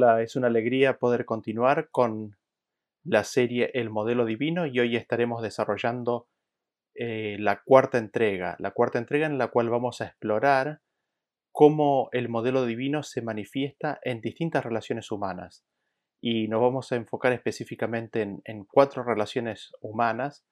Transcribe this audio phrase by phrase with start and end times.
[0.00, 2.36] Hola, es una alegría poder continuar con
[3.02, 6.28] la serie El modelo divino y hoy estaremos desarrollando
[6.94, 10.82] eh, la cuarta entrega, la cuarta entrega en la cual vamos a explorar
[11.50, 15.66] cómo el modelo divino se manifiesta en distintas relaciones humanas
[16.20, 20.46] y nos vamos a enfocar específicamente en, cuatro relaciones humanas.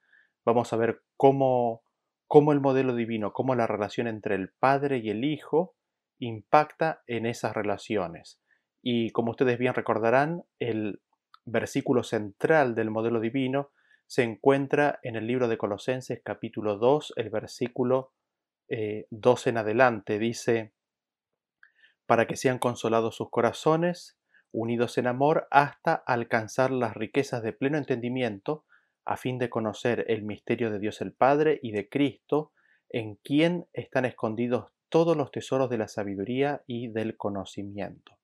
[0.45, 1.85] Vamos a ver cómo,
[2.27, 5.77] cómo el modelo divino, cómo la relación entre el Padre y el Hijo
[6.19, 8.41] impacta en esas relaciones.
[8.89, 11.01] Y como ustedes bien recordarán, el
[11.45, 13.73] versículo central del modelo divino
[14.07, 18.13] se encuentra en el libro de Colosenses capítulo 2, el versículo
[18.69, 20.21] 2 eh, en adelante.
[20.21, 20.73] Dice,
[22.07, 24.21] para que sean consolados sus corazones,
[24.53, 28.67] unidos en amor, hasta alcanzar las riquezas de pleno entendimiento,
[29.05, 32.53] a fin de conocer el misterio de Dios el Padre y de Cristo,
[32.89, 38.17] en quien están escondidos todos los tesoros de la sabiduría y del conocimiento.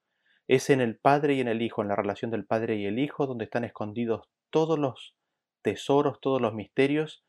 [0.48, 2.98] Es en el Padre y en el Hijo, en la relación del Padre y el
[2.98, 5.14] Hijo, donde están escondidos todos los
[5.62, 7.24] tesoros, todos los misterios,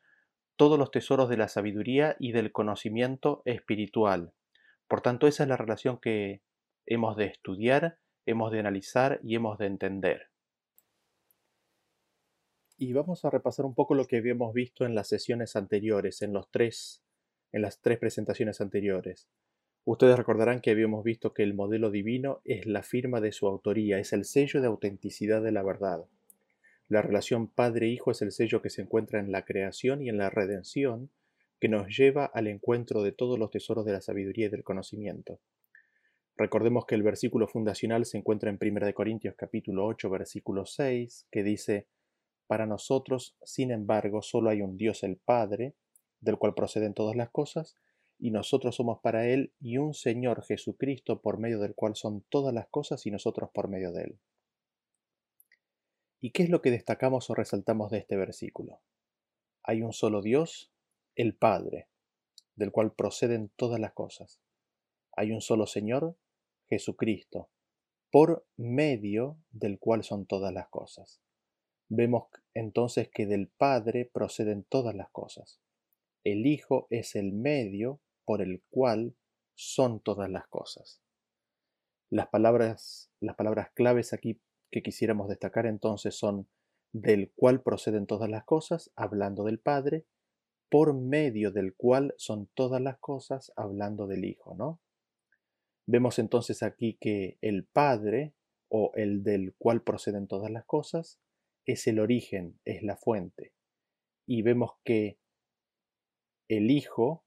[0.56, 4.32] todos los tesoros de la sabiduría y del conocimiento espiritual.
[4.88, 6.42] Por tanto, esa es la relación que
[6.86, 10.30] hemos de estudiar, hemos de analizar y hemos de entender.
[12.76, 16.32] Y vamos a repasar un poco lo que habíamos visto en las sesiones anteriores, en
[16.32, 17.04] los tres
[17.54, 19.28] en las tres presentaciones anteriores.
[19.86, 23.98] Ustedes recordarán que habíamos visto que el modelo divino es la firma de su autoría,
[23.98, 26.06] es el sello de autenticidad de la verdad.
[26.88, 30.30] La relación padre-hijo es el sello que se encuentra en la creación y en la
[30.30, 31.10] redención,
[31.60, 35.38] que nos lleva al encuentro de todos los tesoros de la sabiduría y del conocimiento.
[36.36, 41.42] Recordemos que el versículo fundacional se encuentra en 1 Corintios capítulo 8 versículo 6, que
[41.42, 41.86] dice,
[42.46, 45.74] Para nosotros, sin embargo, solo hay un Dios el Padre,
[46.20, 47.76] del cual proceden todas las cosas,
[48.24, 52.54] y nosotros somos para Él, y un Señor Jesucristo por medio del cual son todas
[52.54, 54.18] las cosas y nosotros por medio de Él.
[56.22, 58.80] ¿Y qué es lo que destacamos o resaltamos de este versículo?
[59.62, 60.72] Hay un solo Dios,
[61.16, 61.88] el Padre,
[62.56, 64.40] del cual proceden todas las cosas.
[65.14, 66.16] Hay un solo Señor,
[66.70, 67.50] Jesucristo,
[68.10, 71.20] por medio del cual son todas las cosas.
[71.90, 75.60] Vemos entonces que del Padre proceden todas las cosas.
[76.24, 79.14] El Hijo es el medio por el cual
[79.54, 81.00] son todas las cosas.
[82.10, 84.40] Las palabras, las palabras claves aquí
[84.70, 86.48] que quisiéramos destacar entonces son
[86.92, 90.06] del cual proceden todas las cosas, hablando del Padre,
[90.70, 94.80] por medio del cual son todas las cosas, hablando del Hijo, ¿no?
[95.86, 98.34] Vemos entonces aquí que el Padre,
[98.68, 101.20] o el del cual proceden todas las cosas,
[101.66, 103.52] es el origen, es la fuente.
[104.26, 105.18] Y vemos que
[106.48, 107.23] el Hijo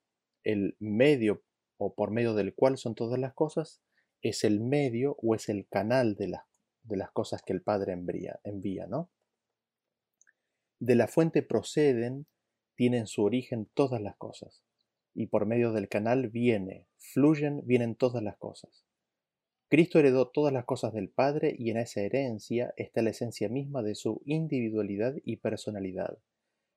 [0.47, 1.43] el medio
[1.77, 3.81] o por medio del cual son todas las cosas,
[4.21, 6.31] es el medio o es el canal de,
[6.83, 9.11] de las cosas que el Padre envía, envía, ¿no?
[10.79, 12.27] De la fuente proceden,
[12.75, 14.63] tienen su origen todas las cosas,
[15.13, 18.85] y por medio del canal viene, fluyen, vienen todas las cosas.
[19.67, 23.83] Cristo heredó todas las cosas del Padre y en esa herencia está la esencia misma
[23.83, 26.17] de su individualidad y personalidad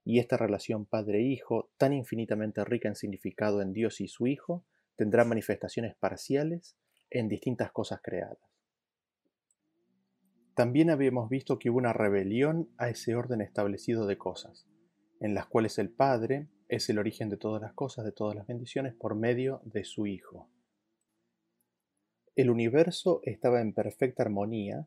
[0.05, 4.65] y esta relación padre-hijo, tan infinitamente rica en significado en Dios y su Hijo,
[4.97, 6.77] tendrá manifestaciones parciales
[7.11, 8.39] en distintas cosas creadas.
[10.55, 14.67] También habíamos visto que hubo una rebelión a ese orden establecido de cosas,
[15.21, 18.47] en las cuales el Padre es el origen de todas las cosas, de todas las
[18.47, 20.49] bendiciones, por medio de su Hijo.
[22.37, 24.87] El universo estaba en perfecta armonía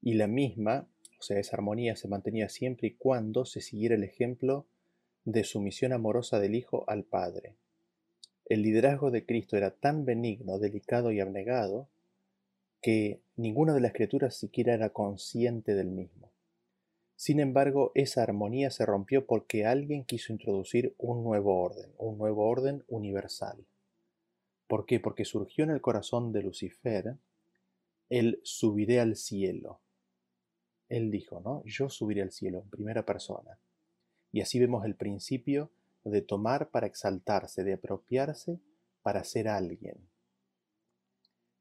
[0.00, 0.88] y la misma
[1.22, 4.66] o sea, esa armonía se mantenía siempre y cuando se siguiera el ejemplo
[5.24, 7.54] de sumisión amorosa del Hijo al Padre.
[8.44, 11.88] El liderazgo de Cristo era tan benigno, delicado y abnegado
[12.80, 16.32] que ninguna de las criaturas siquiera era consciente del mismo.
[17.14, 22.48] Sin embargo, esa armonía se rompió porque alguien quiso introducir un nuevo orden, un nuevo
[22.48, 23.64] orden universal.
[24.66, 24.98] ¿Por qué?
[24.98, 27.16] Porque surgió en el corazón de Lucifer
[28.10, 29.81] el subiré al cielo,
[30.92, 31.62] él dijo, ¿no?
[31.64, 33.58] Yo subiré al cielo en primera persona.
[34.30, 35.70] Y así vemos el principio
[36.04, 38.60] de tomar para exaltarse, de apropiarse
[39.00, 39.96] para ser alguien.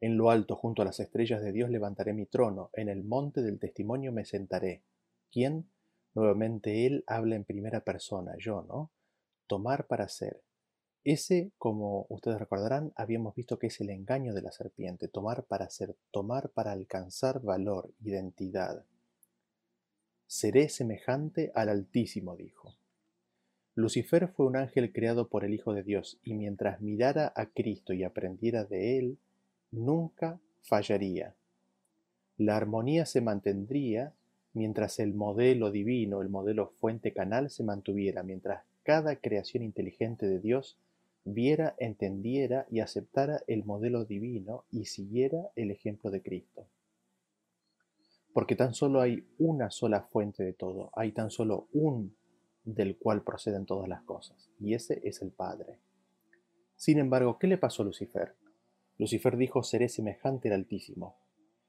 [0.01, 3.42] En lo alto, junto a las estrellas de Dios, levantaré mi trono, en el monte
[3.42, 4.83] del testimonio me sentaré.
[5.31, 5.69] ¿Quién?
[6.13, 8.92] Nuevamente Él habla en primera persona, yo, ¿no?
[9.48, 10.42] Tomar para ser.
[11.06, 15.69] Ese, como ustedes recordarán, habíamos visto que es el engaño de la serpiente, tomar para
[15.69, 18.86] ser, tomar para alcanzar valor, identidad.
[20.33, 22.74] Seré semejante al Altísimo, dijo.
[23.75, 27.92] Lucifer fue un ángel creado por el Hijo de Dios, y mientras mirara a Cristo
[27.92, 29.18] y aprendiera de él,
[29.72, 31.36] nunca fallaría.
[32.38, 34.13] La armonía se mantendría
[34.54, 40.78] mientras el modelo divino, el modelo fuente-canal se mantuviera, mientras cada creación inteligente de Dios
[41.25, 46.68] viera, entendiera y aceptara el modelo divino y siguiera el ejemplo de Cristo.
[48.33, 52.16] Porque tan solo hay una sola fuente de todo, hay tan solo un
[52.63, 55.80] del cual proceden todas las cosas, y ese es el Padre.
[56.75, 58.36] Sin embargo, ¿qué le pasó a Lucifer?
[58.98, 61.18] Lucifer dijo, seré semejante al Altísimo.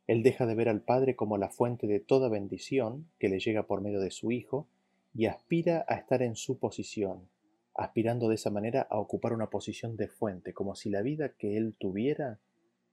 [0.07, 3.67] Él deja de ver al Padre como la fuente de toda bendición que le llega
[3.67, 4.69] por medio de su Hijo
[5.15, 7.29] y aspira a estar en su posición,
[7.75, 11.57] aspirando de esa manera a ocupar una posición de fuente, como si la vida que
[11.57, 12.41] él tuviera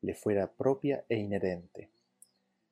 [0.01, 1.89] le fuera propia e inherente.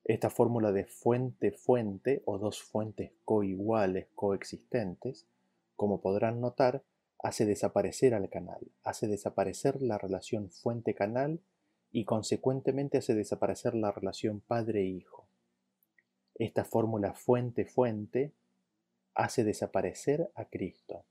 [0.07, 5.27] Esta fórmula de fuente-fuente o dos fuentes coiguales, coexistentes,
[5.75, 6.81] como podrán notar,
[7.19, 11.42] hace desaparecer al canal, hace desaparecer la relación fuente-canal
[11.92, 15.27] y consecuentemente hace desaparecer la relación padre-hijo.
[16.36, 18.31] Esta fórmula fuente-fuente
[19.13, 21.04] hace desaparecer a Cristo.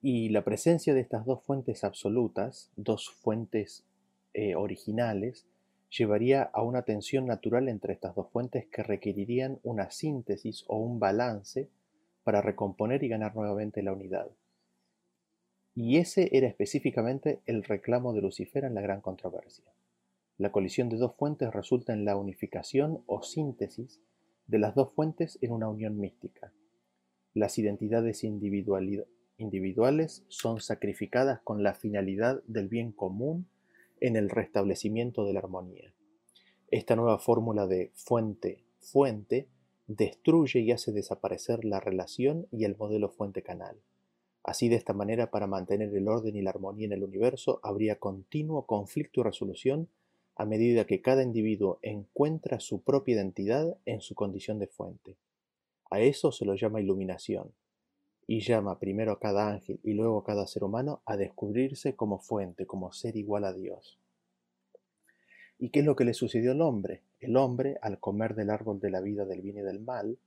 [0.00, 3.84] Y la presencia de estas dos fuentes absolutas, dos fuentes
[4.32, 5.44] eh, originales,
[5.90, 10.98] llevaría a una tensión natural entre estas dos fuentes que requerirían una síntesis o un
[10.98, 11.68] balance
[12.24, 14.28] para recomponer y ganar nuevamente la unidad.
[15.74, 19.64] Y ese era específicamente el reclamo de Lucifer en la gran controversia.
[20.36, 24.00] La colisión de dos fuentes resulta en la unificación o síntesis
[24.46, 26.52] de las dos fuentes en una unión mística.
[27.34, 33.46] Las identidades individuales son sacrificadas con la finalidad del bien común
[34.00, 35.94] en el restablecimiento de la armonía.
[36.70, 39.48] Esta nueva fórmula de fuente-fuente
[39.86, 43.80] destruye y hace desaparecer la relación y el modelo fuente-canal.
[44.42, 47.98] Así de esta manera, para mantener el orden y la armonía en el universo, habría
[47.98, 49.88] continuo conflicto y resolución
[50.36, 55.16] a medida que cada individuo encuentra su propia identidad en su condición de fuente.
[55.90, 57.52] A eso se lo llama iluminación,
[58.30, 62.18] y llama primero a cada ángel y luego a cada ser humano a descubrirse como
[62.18, 63.98] fuente, como ser igual a Dios.
[65.58, 67.00] ¿Y qué es lo que le sucedió al hombre?
[67.20, 70.18] El hombre, al comer del árbol de la vida del bien y del mal,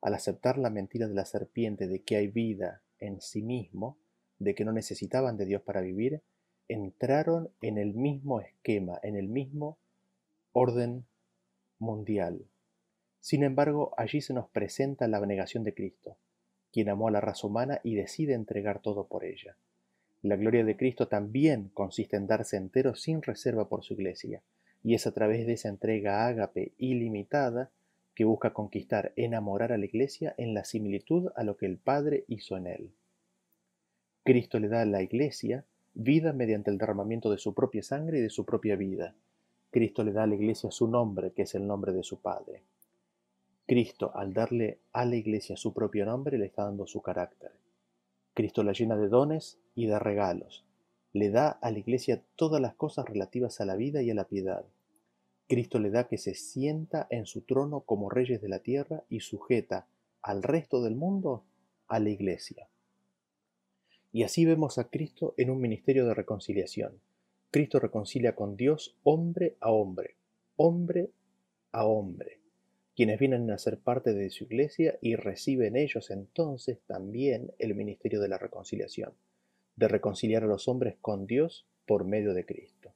[0.00, 3.98] al aceptar la mentira de la serpiente de que hay vida en sí mismo,
[4.38, 6.22] de que no necesitaban de Dios para vivir,
[6.68, 9.76] entraron en el mismo esquema, en el mismo
[10.52, 11.04] orden
[11.78, 12.46] mundial.
[13.20, 16.16] Sin embargo, allí se nos presenta la abnegación de Cristo
[16.72, 19.56] quien amó a la raza humana y decide entregar todo por ella.
[20.22, 24.42] La gloria de Cristo también consiste en darse entero sin reserva por su iglesia,
[24.82, 27.70] y es a través de esa entrega ágape ilimitada
[28.14, 32.24] que busca conquistar, enamorar a la iglesia en la similitud a lo que el Padre
[32.28, 32.90] hizo en él.
[34.24, 35.64] Cristo le da a la iglesia
[35.94, 39.14] vida mediante el derramamiento de su propia sangre y de su propia vida.
[39.70, 42.62] Cristo le da a la iglesia su nombre, que es el nombre de su Padre.
[43.66, 47.52] Cristo, al darle a la iglesia su propio nombre, le está dando su carácter.
[48.34, 50.64] Cristo la llena de dones y de regalos.
[51.12, 54.26] Le da a la iglesia todas las cosas relativas a la vida y a la
[54.26, 54.64] piedad.
[55.48, 59.20] Cristo le da que se sienta en su trono como reyes de la tierra y
[59.20, 59.86] sujeta
[60.22, 61.44] al resto del mundo
[61.86, 62.68] a la iglesia.
[64.12, 67.00] Y así vemos a Cristo en un ministerio de reconciliación.
[67.50, 70.16] Cristo reconcilia con Dios hombre a hombre,
[70.56, 71.10] hombre
[71.70, 72.41] a hombre
[72.94, 78.20] quienes vienen a ser parte de su iglesia y reciben ellos entonces también el ministerio
[78.20, 79.12] de la reconciliación,
[79.76, 82.92] de reconciliar a los hombres con Dios por medio de Cristo.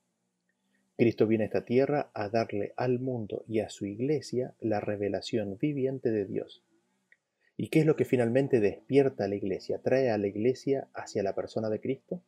[0.97, 5.59] Cristo viene a esta tierra a darle al mundo y a su iglesia la revelación
[5.59, 6.63] viviente de Dios.
[7.59, 11.23] ¿Y qué es lo que finalmente despierta a la iglesia, trae a la iglesia hacia
[11.23, 12.23] la persona de Cristo?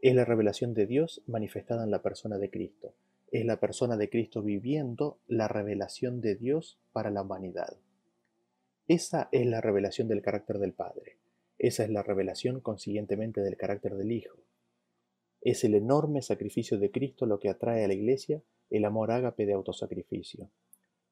[0.00, 2.94] Es la revelación de Dios manifestada en la persona de Cristo,
[3.30, 7.76] es la persona de Cristo viviendo la revelación de Dios para la humanidad.
[8.86, 11.16] Esa es la revelación del carácter del Padre.
[11.58, 14.38] Esa es la revelación consiguientemente del carácter del Hijo.
[15.40, 19.46] Es el enorme sacrificio de Cristo lo que atrae a la Iglesia el amor ágape
[19.46, 20.50] de autosacrificio.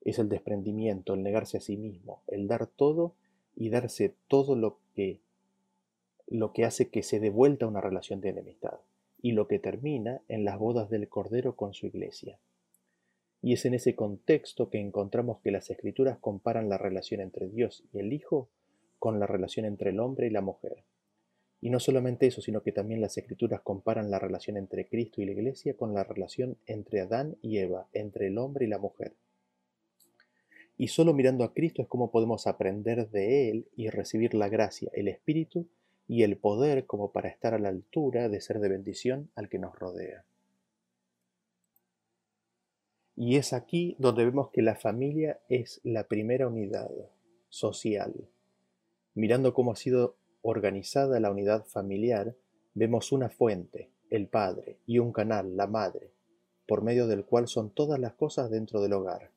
[0.02, 3.14] Es el desprendimiento, el negarse a sí mismo, el dar todo
[3.54, 5.20] y darse todo lo que
[6.28, 8.80] lo que hace que se dé vuelta una relación de enemistad
[9.20, 12.38] y lo que termina en las bodas del Cordero con su iglesia.
[13.42, 17.84] Y es en ese contexto que encontramos que las escrituras comparan la relación entre Dios
[17.92, 18.48] y el Hijo
[18.98, 20.84] con la relación entre el hombre y la mujer.
[21.60, 25.26] Y no solamente eso, sino que también las escrituras comparan la relación entre Cristo y
[25.26, 29.14] la iglesia con la relación entre Adán y Eva, entre el hombre y la mujer.
[30.76, 34.90] Y solo mirando a Cristo es como podemos aprender de Él y recibir la gracia,
[34.92, 35.66] el Espíritu
[36.08, 39.58] y el poder como para estar a la altura de ser de bendición al que
[39.58, 40.24] nos rodea.
[43.16, 46.90] Y es aquí donde vemos que la familia es la primera unidad
[47.48, 48.28] social.
[49.14, 52.36] Mirando cómo ha sido organizada la unidad familiar,
[52.74, 56.12] vemos una fuente, el padre, y un canal, la madre,
[56.68, 59.30] por medio del cual son todas las cosas dentro del hogar.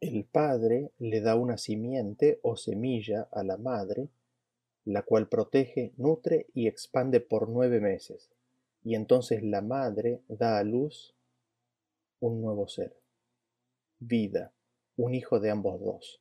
[0.00, 4.08] El padre le da una simiente o semilla a la madre,
[4.92, 8.30] la cual protege, nutre y expande por nueve meses,
[8.82, 11.14] y entonces la madre da a luz
[12.18, 12.96] un nuevo ser,
[13.98, 14.52] vida,
[14.96, 16.20] un hijo de ambos dos.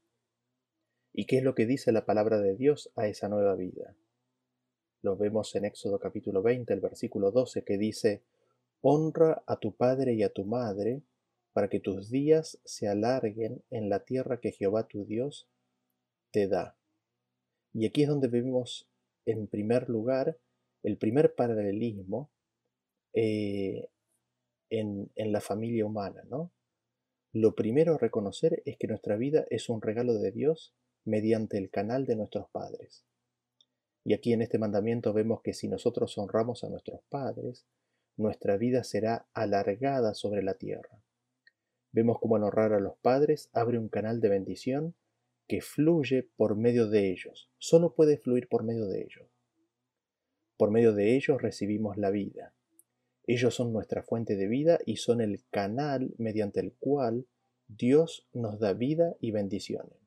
[1.11, 3.95] ¿Y qué es lo que dice la palabra de Dios a esa nueva vida?
[5.01, 8.21] Lo vemos en Éxodo capítulo 20, el versículo 12, que dice,
[8.81, 11.01] Honra a tu padre y a tu madre,
[11.53, 15.49] para que tus días se alarguen en la tierra que Jehová tu Dios
[16.31, 16.78] te da.
[17.73, 18.87] Y aquí es donde vemos,
[19.25, 20.37] en primer lugar,
[20.83, 22.29] el primer paralelismo
[23.13, 23.89] eh,
[24.69, 26.51] en, la familia humana, ¿no?
[27.31, 30.73] Lo primero a reconocer es que nuestra vida es un regalo de Dios
[31.05, 33.05] mediante el canal de nuestros padres.
[34.03, 37.65] Y aquí en este mandamiento vemos que si nosotros honramos a nuestros padres,
[38.17, 41.03] nuestra vida será alargada sobre la tierra.
[41.91, 44.95] Vemos cómo al honrar a los padres abre un canal de bendición
[45.49, 47.49] que fluye por medio de ellos.
[47.57, 49.27] Solo puede fluir por medio de ellos.
[50.57, 52.53] Por medio de ellos recibimos la vida.
[53.25, 57.25] Ellos son nuestra fuente de vida y son el canal mediante el cual
[57.67, 59.97] Dios nos da vida y bendiciones.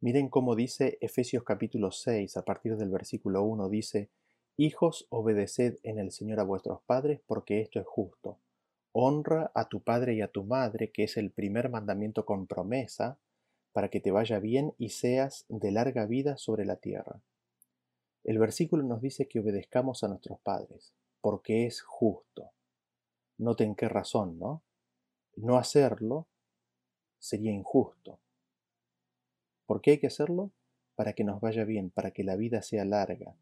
[0.00, 4.10] Miren cómo dice Efesios capítulo 6, a partir del versículo 1, dice,
[4.56, 8.38] Hijos, obedeced en el Señor a vuestros padres, porque esto es justo.
[8.92, 13.18] Honra a tu padre y a tu madre, que es el primer mandamiento con promesa,
[13.74, 17.20] para que te vaya bien y seas de larga vida sobre la tierra.
[18.22, 22.52] El versículo nos dice que obedezcamos a nuestros padres, porque es justo.
[23.36, 24.62] Noten qué razón, ¿no?
[25.34, 26.28] No hacerlo
[27.18, 28.20] sería injusto.
[29.66, 30.52] ¿Por qué hay que hacerlo?
[30.94, 33.34] Para que nos vaya bien, para que la vida sea larga,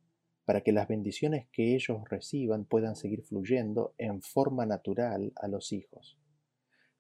[0.47, 5.73] para que las bendiciones que ellos reciban puedan seguir fluyendo en forma natural a los
[5.73, 6.17] hijos.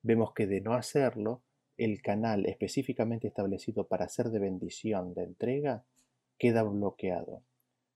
[0.03, 1.43] Vemos que de no hacerlo,
[1.77, 5.85] el canal específicamente establecido para ser de bendición, de entrega,
[6.39, 7.43] queda bloqueado,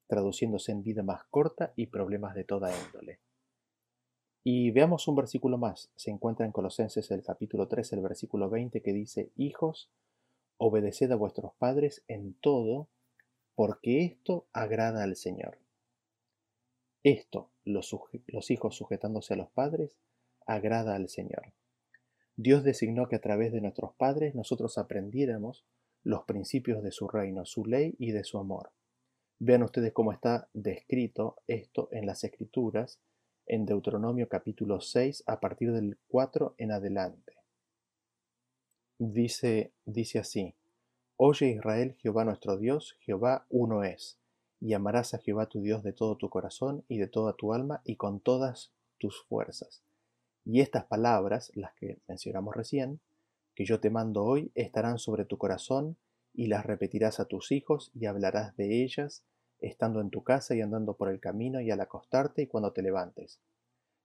[0.06, 3.20] traduciéndose en vida más corta y problemas de toda índole.
[4.44, 5.90] Y veamos un versículo más.
[5.96, 9.90] Se encuentra en Colosenses el capítulo 3, el versículo 20, que dice, Hijos,
[10.58, 12.88] obedeced a vuestros padres en todo,
[13.56, 15.58] porque esto agrada al Señor.
[17.02, 19.96] Esto, los, hijos sujetándose a los padres,
[20.46, 21.52] agrada al Señor.
[22.36, 25.64] Dios designó que a través de nuestros padres nosotros aprendiéramos
[26.04, 28.70] los principios de su reino, su ley y de su amor.
[29.38, 33.00] Vean ustedes cómo está descrito esto en las Escrituras,
[33.46, 37.32] en Deuteronomio capítulo 6, a partir del 4 en adelante.
[38.98, 40.54] Dice, dice así,
[41.16, 44.18] Oye Israel, Jehová nuestro Dios, Jehová uno es,
[44.60, 47.80] y amarás a Jehová tu Dios de todo tu corazón y de toda tu alma
[47.84, 49.82] y con todas tus fuerzas.
[50.48, 53.00] Y estas palabras, las que mencionamos recién,
[53.56, 55.96] que yo te mando hoy, estarán sobre tu corazón,
[56.32, 59.24] y las repetirás a tus hijos, y hablarás de ellas,
[59.58, 62.82] estando en tu casa y andando por el camino, y al acostarte y cuando te
[62.82, 63.40] levantes.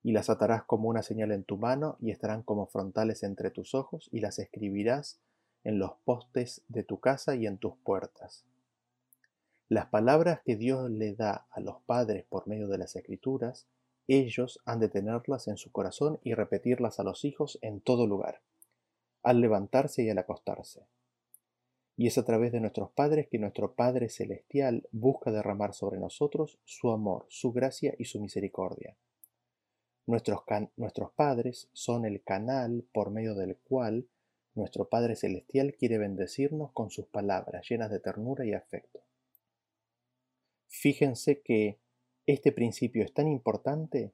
[0.02, 3.76] Y las atarás como una señal en tu mano, y estarán como frontales entre tus
[3.76, 5.20] ojos, y las escribirás
[5.64, 8.46] en los postes de tu casa y en tus puertas.
[9.70, 13.68] Las palabras que Dios le da a los padres por medio de las escrituras,
[14.20, 18.42] ellos han de tenerlas en su corazón y repetirlas a los hijos en todo lugar,
[19.24, 20.86] al levantarse y al acostarse.
[21.98, 26.58] Y es a través de nuestros padres que nuestro Padre Celestial busca derramar sobre nosotros
[26.66, 28.96] su amor, su gracia y su misericordia.
[30.08, 30.42] Nuestros,
[30.78, 34.08] nuestros padres son el canal por medio del cual
[34.56, 39.02] nuestro Padre Celestial quiere bendecirnos con sus palabras llenas de ternura y afecto.
[40.68, 41.78] Fíjense que
[42.26, 44.14] este principio es tan importante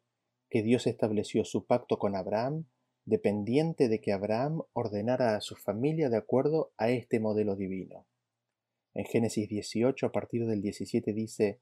[0.50, 2.66] que Dios estableció su pacto con Abraham
[3.06, 8.06] dependiente de que Abraham ordenara a su familia de acuerdo a este modelo divino.
[8.94, 11.62] En Génesis 18 a partir del 17 dice,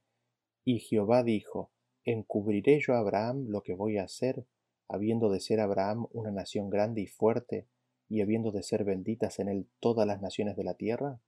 [0.64, 1.72] Y Jehová dijo,
[2.04, 4.46] ¿encubriré yo a Abraham lo que voy a hacer,
[4.88, 7.68] habiendo de ser Abraham una nación grande y fuerte,
[8.10, 11.20] y habiendo de ser benditas en él todas las naciones de la tierra?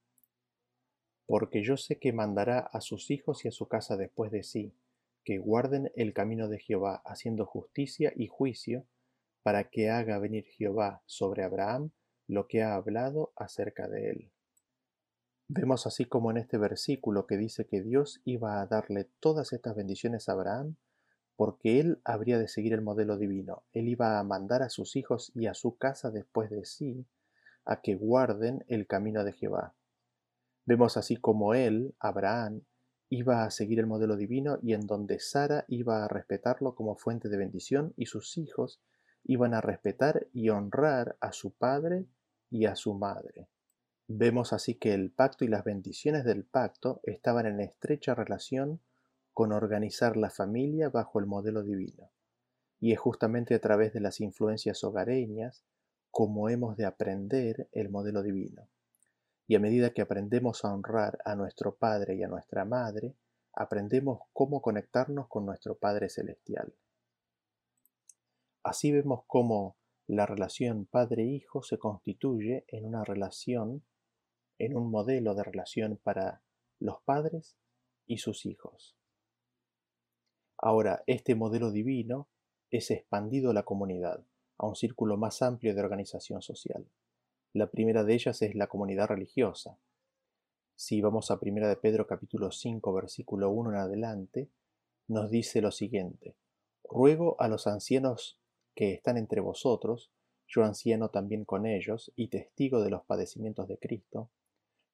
[1.27, 4.73] Porque yo sé que mandará a sus hijos y a su casa después de sí,
[5.27, 8.85] que guarden el camino de Jehová, haciendo justicia y juicio,
[9.43, 11.91] para que haga venir Jehová sobre Abraham
[12.27, 14.31] lo que ha hablado acerca de él.
[15.49, 19.75] Vemos así como en este versículo que dice que Dios iba a darle todas estas
[19.75, 20.77] bendiciones a Abraham
[21.35, 23.65] porque él habría de seguir el modelo divino.
[23.73, 27.05] Él iba a mandar a sus hijos y a su casa después de sí
[27.65, 29.75] a que guarden el camino de Jehová.
[30.65, 32.61] Vemos así como él, Abraham,
[33.09, 37.29] iba a seguir el modelo divino y en donde Sara iba a respetarlo como fuente
[37.29, 38.81] de bendición y sus hijos
[39.23, 42.05] iban a respetar y honrar a su padre
[42.49, 43.47] y a su madre.
[44.07, 48.79] Vemos así que el pacto y las bendiciones del pacto estaban en estrecha relación
[49.33, 52.09] con organizar la familia bajo el modelo divino.
[52.79, 55.63] Y es justamente a través de las influencias hogareñas
[56.09, 58.67] como hemos de aprender el modelo divino.
[59.47, 63.15] Y a medida que aprendemos a honrar a nuestro Padre y a nuestra Madre,
[63.53, 66.73] aprendemos cómo conectarnos con nuestro Padre Celestial.
[68.61, 69.77] Así vemos cómo
[70.07, 73.85] la relación padre-hijo se constituye en una relación,
[74.57, 76.41] en un modelo de relación para
[76.79, 77.57] los padres
[78.05, 78.97] y sus hijos.
[80.57, 82.29] Ahora, este modelo divino
[82.71, 84.25] es expandido a la comunidad,
[84.57, 86.85] a un círculo más amplio de organización social.
[87.57, 89.79] La primera de ellas es la comunidad religiosa.
[90.75, 94.49] Si vamos a 1 de Pedro capítulo 5 versículo 1 en adelante,
[95.07, 96.35] nos dice lo siguiente:
[96.83, 98.37] Ruego a los ancianos
[98.75, 100.11] que están entre vosotros,
[100.47, 104.29] yo anciano también con ellos y testigo de los padecimientos de Cristo,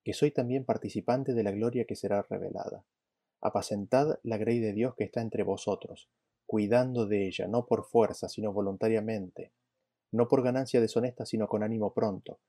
[0.01, 2.85] que soy también participante de la gloria que será revelada.
[3.41, 6.07] Apacentad la grey de Dios que está entre vosotros,
[6.45, 9.51] cuidando de ella, no por fuerza, sino voluntariamente,
[10.13, 12.39] no por ganancia deshonesta, sino con ánimo pronto,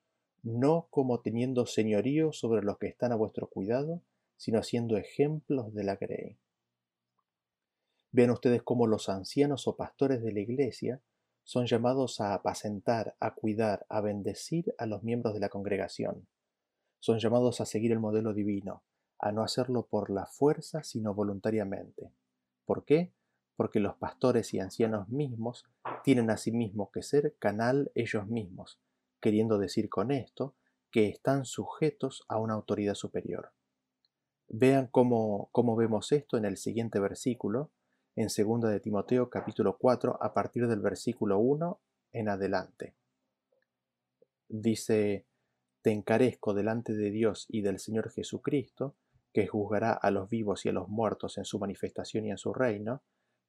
[0.43, 4.03] no como teniendo señorío sobre los que están a vuestro cuidado,
[4.37, 6.37] sino siendo ejemplos de la grey.
[8.13, 11.01] Vean ustedes cómo los ancianos o pastores de la iglesia
[11.43, 16.27] son llamados a apacentar, a cuidar, a bendecir a los miembros de la congregación.
[17.01, 18.83] Son llamados a seguir el modelo divino,
[19.19, 22.13] a no hacerlo por la fuerza, sino voluntariamente.
[22.67, 23.13] ¿Por qué?
[23.57, 25.65] Porque los pastores y ancianos mismos
[26.03, 28.81] tienen asimismo que ser canal ellos mismos,
[29.21, 30.55] queriendo decir con esto
[30.91, 33.53] que están sujetos a una autoridad superior.
[34.49, 37.71] Vean cómo, cómo vemos esto en el siguiente versículo,
[38.17, 41.81] en 2 de Timoteo capítulo 4 a partir del versículo 1
[42.13, 42.95] en adelante.
[44.49, 45.27] Dice,
[45.83, 48.95] Te encarezco delante de Dios y del Señor Jesucristo,
[49.33, 52.55] que juzgará a los vivos y a los muertos en su manifestación y en su
[52.55, 53.03] reino,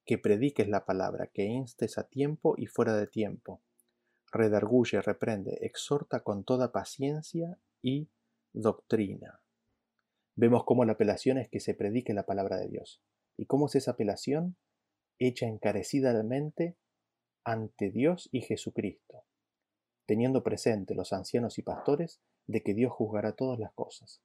[0.05, 3.61] que prediques la palabra, que instes a tiempo y fuera de tiempo,
[4.31, 8.09] redarguye, reprende, exhorta con toda paciencia y
[8.53, 9.41] doctrina.
[10.35, 13.01] Vemos cómo la apelación es que se predique la palabra de Dios.
[13.37, 14.57] ¿Y cómo es esa apelación?
[15.17, 16.77] Hecha encarecidamente
[17.43, 19.23] ante Dios y Jesucristo,
[20.05, 24.21] teniendo presente los ancianos y pastores de que Dios juzgará todas las cosas.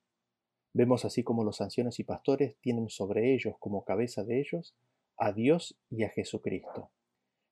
[0.73, 4.75] Vemos así como los ancianos y pastores tienen sobre ellos como cabeza de ellos
[5.21, 6.91] a Dios y a Jesucristo.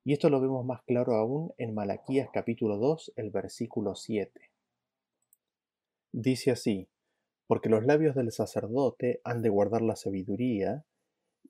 [0.03, 4.31] Y esto lo vemos más claro aún en Malaquías capítulo 2, el versículo 7.
[6.11, 6.89] Dice así,
[7.45, 10.83] porque los labios del sacerdote han de guardar la sabiduría,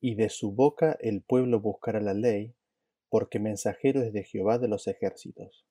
[0.02, 2.54] y de su boca el pueblo buscará la ley,
[3.10, 5.66] porque mensajero es de Jehová de los ejércitos.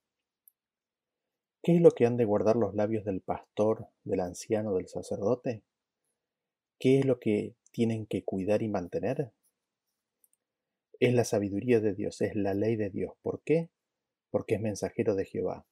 [1.62, 5.62] ¿Qué es lo que han de guardar los labios del pastor, del anciano, del sacerdote?
[6.78, 9.32] ¿Qué es lo que tienen que cuidar y mantener?
[11.00, 13.12] Es la sabiduría de Dios, es la ley de Dios.
[13.22, 13.70] ¿Por qué?
[14.30, 15.66] Porque es mensajero de Jehová.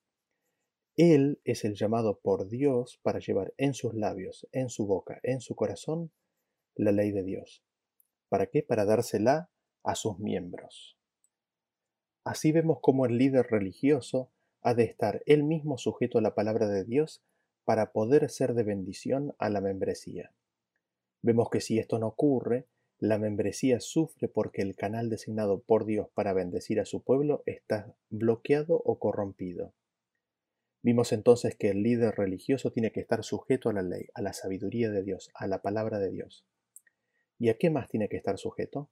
[0.97, 5.41] Él es el llamado por Dios para llevar en sus labios, en su boca, en
[5.41, 6.13] su corazón,
[6.75, 7.65] la ley de Dios.
[8.29, 8.63] ¿Para qué?
[8.63, 9.51] Para dársela
[9.83, 10.97] a sus miembros.
[12.25, 14.31] Así vemos cómo el líder religioso
[14.63, 17.23] ha de estar él mismo sujeto a la palabra de Dios
[17.65, 20.33] para poder ser de bendición a la membresía.
[21.23, 22.67] Vemos que si esto no ocurre,
[22.99, 27.95] la membresía sufre porque el canal designado por Dios para bendecir a su pueblo está
[28.09, 29.75] bloqueado o corrompido.
[30.83, 34.33] Vimos entonces que el líder religioso tiene que estar sujeto a la ley, a la
[34.33, 36.47] sabiduría de Dios, a la palabra de Dios.
[37.39, 38.89] ¿Y a qué más tiene que estar sujeto?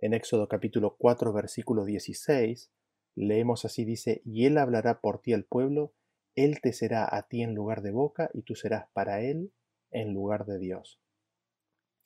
[0.00, 2.70] En Éxodo capítulo 4 versículo 16
[3.16, 5.92] leemos así dice, y él hablará por ti al pueblo,
[6.36, 9.52] él te será a ti en lugar de boca y tú serás para él
[9.90, 11.00] en lugar de Dios.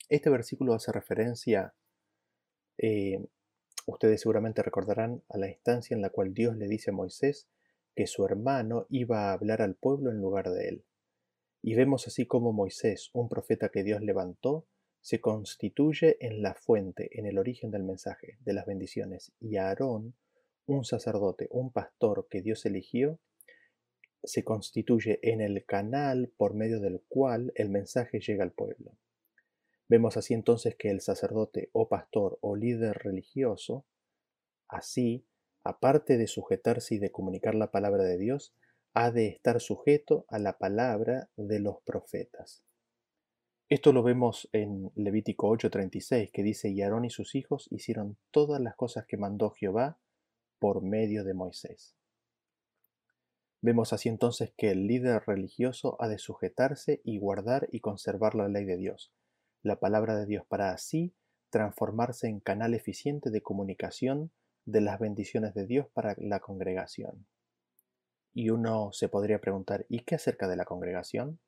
[0.07, 1.73] Este versículo hace referencia,
[2.77, 3.25] eh,
[3.87, 7.47] ustedes seguramente recordarán, a la instancia en la cual Dios le dice a Moisés
[7.95, 10.85] que su hermano iba a hablar al pueblo en lugar de él.
[11.63, 14.67] Y vemos así como Moisés, un profeta que Dios levantó,
[15.01, 20.13] se constituye en la fuente, en el origen del mensaje, de las bendiciones, y Aarón,
[20.67, 23.19] un sacerdote, un pastor que Dios eligió,
[24.23, 28.97] se constituye en el canal por medio del cual el mensaje llega al pueblo.
[29.87, 33.85] Vemos así entonces que el sacerdote o pastor o líder religioso,
[34.67, 35.25] así,
[35.63, 38.53] aparte de sujetarse y de comunicar la palabra de Dios,
[38.93, 42.63] ha de estar sujeto a la palabra de los profetas.
[43.67, 48.61] Esto lo vemos en Levítico 8:36, que dice, y Aarón y sus hijos hicieron todas
[48.61, 49.97] las cosas que mandó Jehová
[50.59, 51.95] por medio de Moisés.
[53.61, 58.47] Vemos así entonces que el líder religioso ha de sujetarse y guardar y conservar la
[58.47, 59.11] ley de Dios,
[59.65, 61.15] la palabra de Dios, para así
[61.49, 64.31] transformarse en canal eficiente de comunicación
[64.65, 67.25] de las bendiciones de Dios para la congregación.
[68.31, 71.39] Y uno se podría preguntar, ¿y qué acerca de la congregación?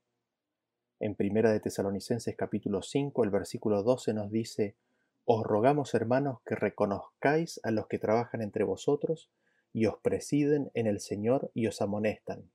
[0.99, 4.75] En Primera de Tesalonicenses capítulo 5, el versículo 12 nos dice,
[5.23, 9.29] Os rogamos, hermanos, que reconozcáis a los que trabajan entre vosotros
[9.73, 12.49] y os presiden en el Señor y os amonestan,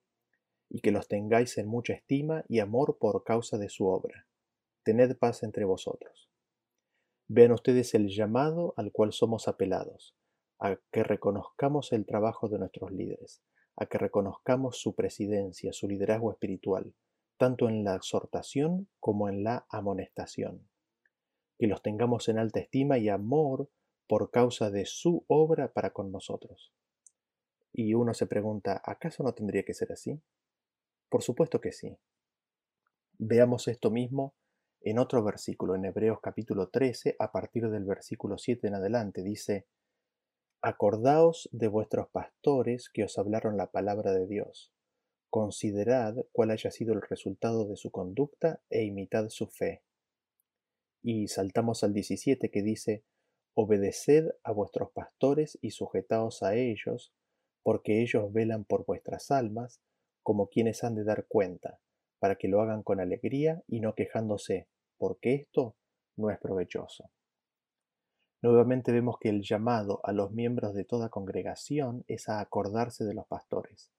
[0.68, 4.26] y que los tengáis en mucha estima y amor por causa de su obra.
[4.84, 6.28] Tened paz entre vosotros.
[7.28, 10.16] Vean ustedes el llamado al cual somos apelados,
[10.58, 13.42] a que reconozcamos el trabajo de nuestros líderes,
[13.76, 16.94] a que reconozcamos su presidencia, su liderazgo espiritual,
[17.36, 20.68] tanto en la exhortación como en la amonestación.
[21.58, 23.70] Que los tengamos en alta estima y amor
[24.08, 26.72] por causa de su obra para con nosotros.
[27.72, 30.20] Y uno se pregunta, ¿acaso no tendría que ser así?
[31.08, 31.96] Por supuesto que sí.
[33.18, 34.34] Veamos esto mismo
[34.84, 39.66] en otro versículo, en Hebreos capítulo 13, a partir del versículo 7 en adelante, dice,
[40.60, 44.72] Acordaos de vuestros pastores que os hablaron la palabra de Dios.
[45.30, 49.82] Considerad cuál haya sido el resultado de su conducta e imitad su fe.
[51.02, 53.04] Y saltamos al 17 que dice,
[53.54, 57.12] Obedeced a vuestros pastores y sujetaos a ellos,
[57.62, 59.80] porque ellos velan por vuestras almas,
[60.22, 61.80] como quienes han de dar cuenta,
[62.18, 64.68] para que lo hagan con alegría y no quejándose,
[65.02, 65.74] porque esto
[66.16, 67.10] no es provechoso.
[68.40, 73.12] Nuevamente vemos que el llamado a los miembros de toda congregación es a acordarse de
[73.12, 73.90] los pastores,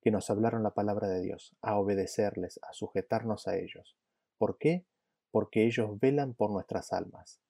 [0.00, 3.96] que nos hablaron la palabra de Dios, a obedecerles, a sujetarnos a ellos.
[4.38, 4.86] ¿Por qué?
[5.32, 7.40] Porque ellos velan por nuestras almas.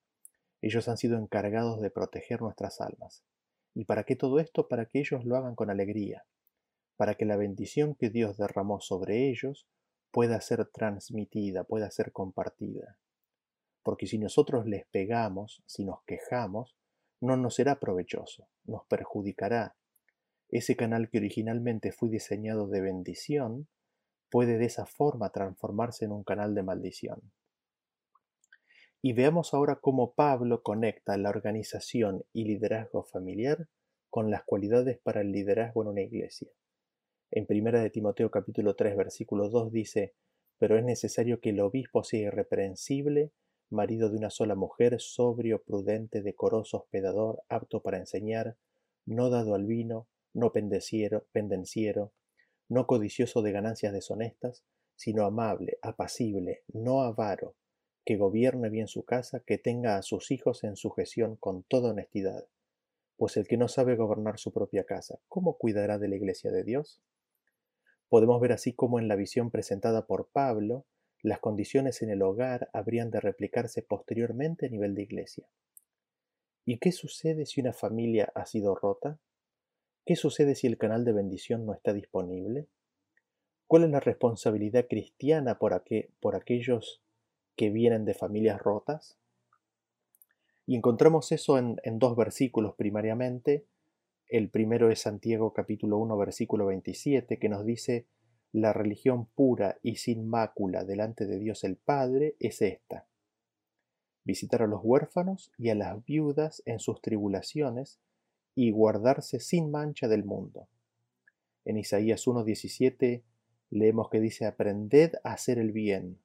[0.62, 3.22] Ellos han sido encargados de proteger nuestras almas.
[3.74, 4.68] ¿Y para qué todo esto?
[4.68, 6.24] Para que ellos lo hagan con alegría,
[6.96, 9.68] para que la bendición que Dios derramó sobre ellos
[10.12, 12.98] pueda ser transmitida, pueda ser compartida.
[13.82, 16.76] Porque si nosotros les pegamos, si nos quejamos,
[17.20, 19.74] no nos será provechoso, nos perjudicará.
[20.48, 23.68] Ese canal que originalmente fue diseñado de bendición
[24.30, 27.32] puede de esa forma transformarse en un canal de maldición.
[29.00, 33.68] Y veamos ahora cómo Pablo conecta la organización y liderazgo familiar
[34.10, 36.48] con las cualidades para el liderazgo en una iglesia.
[37.34, 40.12] En 1 de Timoteo capítulo 3 versículo 2 dice,
[40.58, 43.32] pero es necesario que el obispo sea irreprensible,
[43.70, 48.58] marido de una sola mujer, sobrio, prudente, decoroso, hospedador, apto para enseñar,
[49.06, 52.12] no dado al vino, no pendenciero, pendenciero,
[52.68, 54.62] no codicioso de ganancias deshonestas,
[54.94, 57.54] sino amable, apacible, no avaro,
[58.04, 62.46] que gobierne bien su casa, que tenga a sus hijos en sujeción con toda honestidad.
[63.16, 66.64] Pues el que no sabe gobernar su propia casa, ¿cómo cuidará de la iglesia de
[66.64, 67.00] Dios?
[68.12, 70.84] Podemos ver así como en la visión presentada por Pablo,
[71.22, 75.48] las condiciones en el hogar habrían de replicarse posteriormente a nivel de iglesia.
[76.66, 79.18] ¿Y qué sucede si una familia ha sido rota?
[80.04, 82.66] ¿Qué sucede si el canal de bendición no está disponible?
[83.66, 85.82] ¿Cuál es la responsabilidad cristiana por,
[86.20, 87.00] por aquellos
[87.56, 89.18] que vienen de familias rotas.
[90.66, 93.64] Y encontramos eso en, dos versículos primariamente.
[94.32, 98.06] El primero es Santiago capítulo 1 versículo 27 que nos dice,
[98.50, 103.06] la religión pura y sin mácula delante de Dios el Padre es esta.
[104.24, 108.00] Visitar a los huérfanos y a las viudas en sus tribulaciones
[108.54, 110.66] y guardarse sin mancha del mundo.
[111.66, 113.24] En Isaías 1.17
[113.68, 116.18] leemos que dice, aprended a hacer el bien,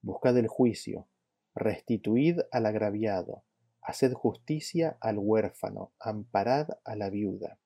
[0.00, 1.08] buscad el juicio,
[1.54, 3.44] restituid al agraviado,
[3.90, 7.58] haced justicia al huérfano, amparad a la viuda.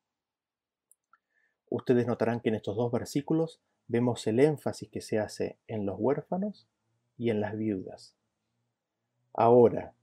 [1.69, 5.97] Ustedes notarán que en estos dos versículos vemos el énfasis que se hace en los
[5.99, 6.67] huérfanos
[7.19, 8.17] y en las viudas.
[9.35, 9.95] Ahora,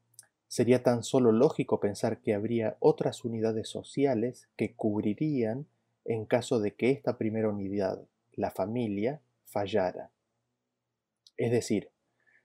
[0.48, 5.66] sería tan solo lógico pensar que habría otras unidades sociales que cubrirían
[6.06, 10.12] en caso de que esta primera unidad, la familia, fallara.
[11.38, 11.90] Es decir,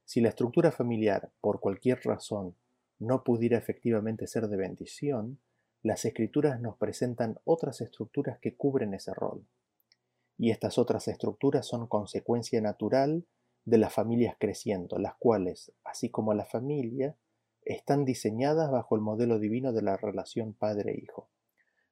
[0.05, 2.55] si la estructura familiar, por cualquier razón,
[2.99, 5.41] no pudiera efectivamente ser de bendición,
[5.83, 9.47] las escrituras nos presentan otras estructuras que cubren ese rol.
[10.39, 13.27] Y estas otras estructuras son consecuencia natural
[13.65, 17.17] de las familias creciendo, las cuales, así como la familia,
[17.63, 21.31] están diseñadas bajo el modelo divino de la relación padre-hijo.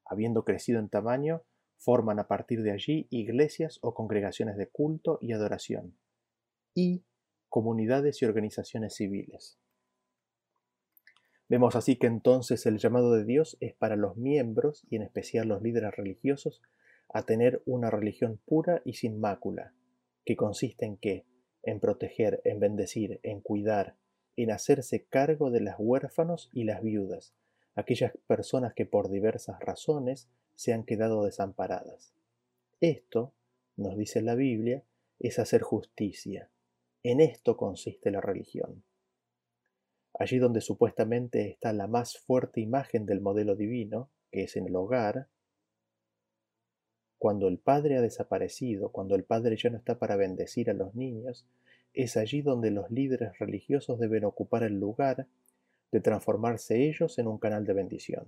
[0.05, 1.43] Habiendo crecido en tamaño,
[1.77, 5.97] forman a partir de allí iglesias o congregaciones de culto y adoración,
[6.75, 7.05] y
[7.49, 9.59] comunidades y organizaciones civiles.
[11.49, 15.49] Vemos así que entonces el llamado de Dios es para los miembros, y en especial
[15.49, 16.63] los líderes religiosos,
[17.13, 19.73] a tener una religión pura y sin mácula,
[20.25, 21.27] que consiste en qué?
[21.63, 23.97] En proteger, en bendecir, en cuidar,
[24.37, 27.35] en hacerse cargo de las huérfanos y las viudas,
[27.75, 32.15] aquellas personas que por diversas razones se han quedado desamparadas.
[32.81, 33.33] Esto,
[33.77, 34.85] nos dice la Biblia,
[35.19, 36.51] es hacer justicia.
[37.03, 38.83] En esto consiste la religión.
[40.19, 44.77] Allí donde supuestamente está la más fuerte imagen del modelo divino, que es en el
[44.77, 45.29] hogar,
[47.19, 50.95] cuando el Padre ha desaparecido, cuando el Padre ya no está para bendecir a los
[50.95, 51.47] niños,
[51.95, 55.27] es allí donde los líderes religiosos deben ocupar el lugar
[55.91, 58.27] de transformarse ellos en un canal de bendición.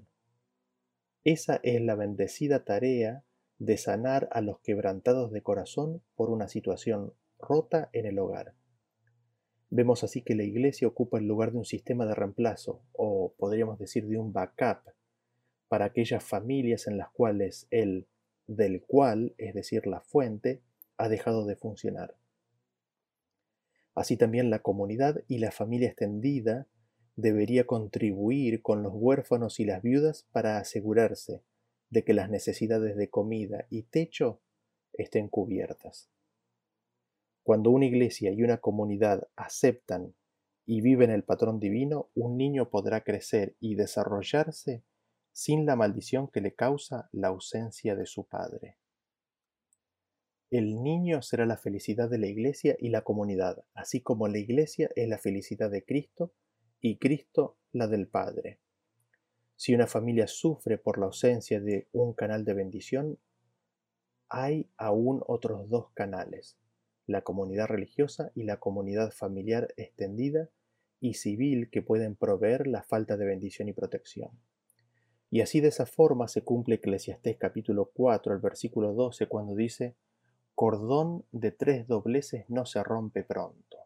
[1.25, 3.25] Esa es la bendecida tarea
[3.59, 8.55] de sanar a los quebrantados de corazón por una situación rota en el hogar.
[9.76, 13.78] Vemos así que la iglesia ocupa el lugar de un sistema de reemplazo, o podríamos
[13.78, 14.90] decir de un backup,
[15.68, 18.06] para aquellas familias en las cuales el
[18.46, 20.62] del cual, es decir, la fuente,
[20.96, 22.16] ha dejado de funcionar.
[23.94, 26.66] Así también la comunidad y la familia extendida
[27.16, 31.42] debería contribuir con los huérfanos y las viudas para asegurarse
[31.90, 34.40] de que las necesidades de comida y techo
[34.94, 36.08] estén cubiertas.
[37.46, 40.16] Cuando una iglesia y una comunidad aceptan
[40.64, 44.82] y viven el patrón divino, un niño podrá crecer y desarrollarse
[45.30, 48.78] sin la maldición que le causa la ausencia de su padre.
[50.50, 54.90] El niño será la felicidad de la iglesia y la comunidad, así como la iglesia
[54.96, 56.32] es la felicidad de Cristo
[56.80, 58.59] y Cristo la del Padre.
[59.54, 63.20] Si una familia sufre por la ausencia de un canal de bendición,
[64.28, 66.59] hay aún otros dos canales,
[67.06, 70.50] la comunidad religiosa y la comunidad familiar extendida
[71.00, 74.30] y civil que pueden proveer la falta de bendición y protección.
[75.30, 79.96] Y así de esa forma se cumple Eclesiastés capítulo 4, el versículo 12, cuando dice,
[80.54, 83.76] cordón de tres dobleces no se rompe pronto.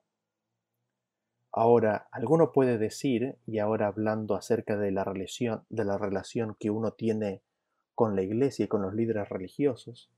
[1.53, 6.71] Ahora, alguno puede decir, y ahora hablando acerca de la relación, de la relación que
[6.71, 7.43] uno tiene
[7.97, 10.13] con la iglesia y con los líderes religiosos,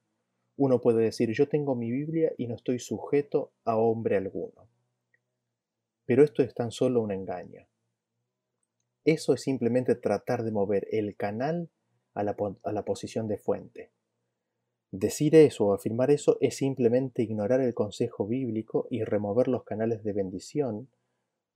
[0.62, 4.68] uno puede decir, yo tengo mi Biblia y no estoy sujeto a hombre alguno.
[6.04, 7.66] Pero esto es tan solo un engaño.
[9.04, 11.68] Eso es simplemente tratar de mover el canal
[12.14, 13.90] a la, posición de fuente.
[14.92, 20.04] Decir eso o afirmar eso es simplemente ignorar el consejo bíblico y remover los canales
[20.04, 20.88] de bendición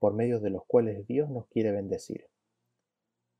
[0.01, 2.27] por medio de los cuales Dios nos quiere bendecir.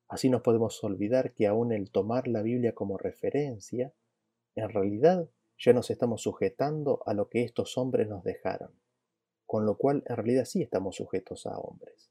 [0.07, 3.93] Así nos podemos olvidar que aún el tomar la Biblia como referencia,
[4.55, 8.71] en realidad ya nos estamos sujetando a lo que estos hombres nos dejaron,
[9.47, 12.11] con lo cual en realidad sí estamos sujetos a hombres.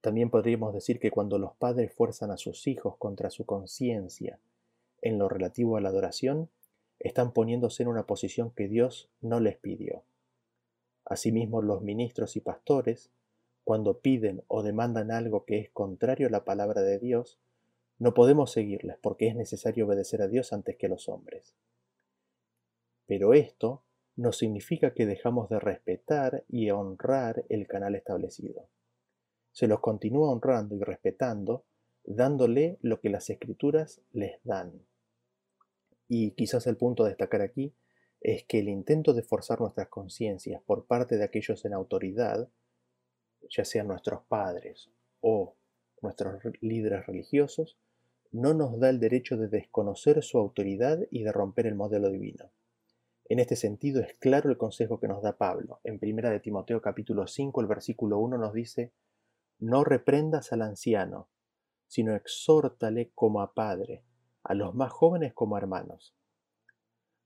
[0.00, 4.38] También podríamos decir que cuando los padres fuerzan a sus hijos contra su conciencia
[5.02, 6.48] en lo relativo a la adoración,
[6.98, 10.04] están poniéndose en una posición que Dios no les pidió.
[11.04, 13.10] Asimismo, los ministros y pastores,
[13.64, 17.38] cuando piden o demandan algo que es contrario a la palabra de Dios,
[17.98, 21.54] no podemos seguirles porque es necesario obedecer a Dios antes que a los hombres.
[23.06, 23.84] Pero esto
[24.16, 28.68] no significa que dejamos de respetar y honrar el canal establecido
[29.56, 31.64] se los continúa honrando y respetando,
[32.04, 34.82] dándole lo que las escrituras les dan.
[36.08, 37.74] Y quizás el punto a destacar aquí
[38.20, 42.50] es que el intento de forzar nuestras conciencias por parte de aquellos en autoridad,
[43.48, 44.90] ya sean nuestros padres
[45.22, 45.56] o
[46.02, 47.78] nuestros líderes religiosos,
[48.32, 52.50] no nos da el derecho de desconocer su autoridad y de romper el modelo divino.
[53.28, 55.80] En este sentido es claro el consejo que nos da Pablo.
[55.82, 58.92] En 1 de Timoteo capítulo 5, el versículo 1 nos dice,
[59.58, 61.28] no reprendas al anciano,
[61.88, 64.04] sino exhórtale como a padre,
[64.44, 66.14] a los más jóvenes como a hermanos.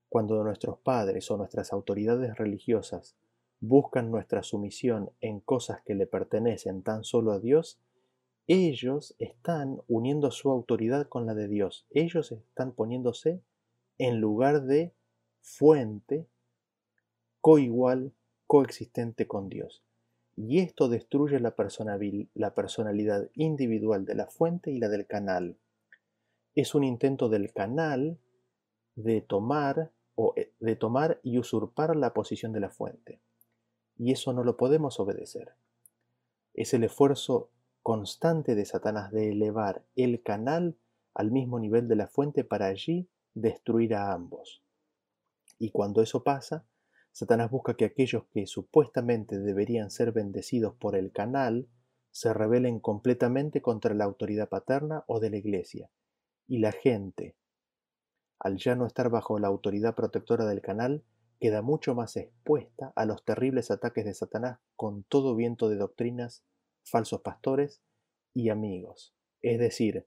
[0.09, 3.17] Cuando nuestros padres o nuestras autoridades religiosas
[3.61, 7.79] buscan nuestra sumisión en cosas que le pertenecen tan solo a Dios,
[8.47, 11.87] ellos están uniendo su autoridad con la de Dios.
[11.91, 13.43] Ellos están poniéndose
[13.99, 14.95] en lugar de
[15.41, 16.27] fuente
[17.41, 18.13] coigual,
[18.47, 19.83] coexistente con Dios
[20.37, 25.59] y esto destruye la, personalidad individual de la fuente y la del canal.
[26.55, 28.19] Es un intento del canal
[28.97, 33.21] de tomar, o, eh, de tomar y usurpar la posición de la fuente.
[33.99, 35.53] y eso no lo podemos obedecer.
[36.55, 37.51] Es el esfuerzo
[37.83, 40.79] constante de Satanás de elevar el canal
[41.13, 44.63] al mismo nivel de la fuente para allí destruir a ambos.
[45.61, 46.65] Y cuando eso pasa,
[47.13, 51.69] Satanás busca que aquellos que supuestamente deberían ser bendecidos por el canal
[52.11, 55.91] se rebelen completamente contra la autoridad paterna o de la iglesia.
[56.49, 57.37] Y la gente,
[58.39, 61.05] al ya no estar bajo la autoridad protectora del canal,
[61.39, 66.43] queda mucho más expuesta a los terribles ataques de Satanás con todo viento de doctrinas,
[66.85, 67.83] falsos pastores
[68.33, 69.15] y amigos.
[69.43, 70.07] Es decir,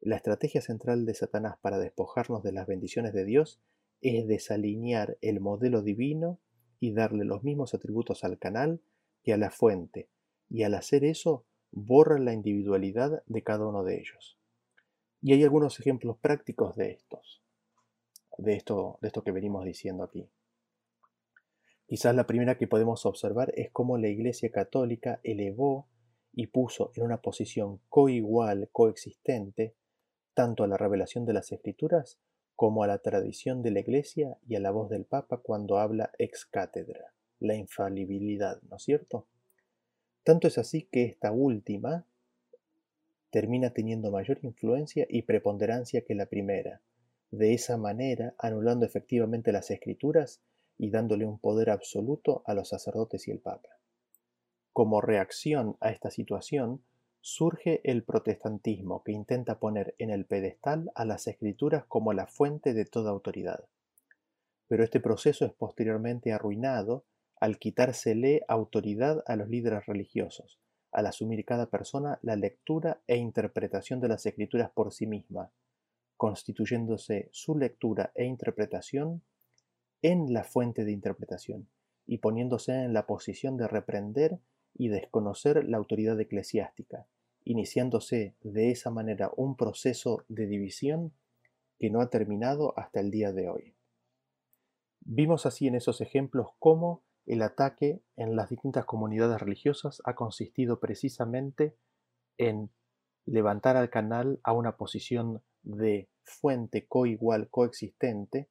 [0.00, 3.62] la estrategia central de Satanás para despojarnos de las bendiciones de Dios
[4.04, 6.38] es desalinear el modelo divino
[6.78, 8.82] y darle los mismos atributos al canal
[9.22, 10.10] que a la fuente,
[10.50, 14.38] y al hacer eso borra la individualidad de cada uno de ellos.
[15.22, 17.42] Y hay algunos ejemplos prácticos de estos,
[18.36, 20.28] de esto, de esto que venimos diciendo aquí.
[21.86, 25.88] Quizás la primera que podemos observar es cómo la Iglesia Católica elevó
[26.32, 29.74] y puso en una posición coigual, coexistente,
[30.34, 32.18] tanto a la revelación de las Escrituras
[32.56, 36.10] como a la tradición de la Iglesia y a la voz del Papa cuando habla
[36.18, 39.26] ex cátedra, la infalibilidad, ¿no es cierto?
[40.22, 42.06] Tanto es así que esta última
[43.30, 46.80] termina teniendo mayor influencia y preponderancia que la primera,
[47.30, 50.40] de esa manera anulando efectivamente las escrituras
[50.78, 53.70] y dándole un poder absoluto a los sacerdotes y el Papa.
[54.72, 56.82] Como reacción a esta situación,
[57.26, 62.74] surge el protestantismo que intenta poner en el pedestal a las escrituras como la fuente
[62.74, 63.64] de toda autoridad.
[64.68, 67.06] Pero este proceso es posteriormente arruinado
[67.40, 70.60] al quitársele autoridad a los líderes religiosos,
[70.92, 75.50] al asumir cada persona la lectura e interpretación de las escrituras por sí misma,
[76.18, 79.22] constituyéndose su lectura e interpretación
[80.02, 81.70] en la fuente de interpretación
[82.06, 84.40] y poniéndose en la posición de reprender
[84.74, 87.06] y desconocer la autoridad eclesiástica,
[87.44, 91.12] iniciándose de esa manera un proceso de división
[91.78, 93.74] que no ha terminado hasta el día de hoy.
[95.00, 100.80] Vimos así en esos ejemplos cómo el ataque en las distintas comunidades religiosas ha consistido
[100.80, 101.76] precisamente
[102.38, 102.70] en
[103.26, 108.48] levantar al canal a una posición de fuente coigual coexistente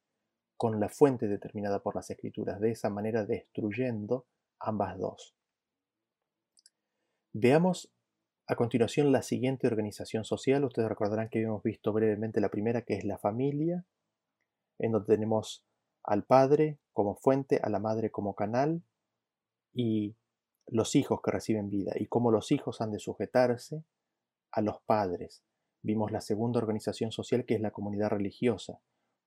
[0.56, 4.26] con la fuente determinada por las escrituras, de esa manera destruyendo
[4.60, 5.34] ambas dos.
[7.32, 7.92] Veamos
[8.46, 10.64] a continuación la siguiente organización social.
[10.64, 13.86] Ustedes recordarán que habíamos visto brevemente la primera, que es la familia,
[14.78, 15.64] en donde tenemos
[16.02, 18.82] al padre como fuente, a la madre como canal
[19.72, 20.16] y
[20.66, 23.84] los hijos que reciben vida y cómo los hijos han de sujetarse
[24.50, 25.42] a los padres.
[25.82, 28.80] Vimos la segunda organización social que es la comunidad religiosa,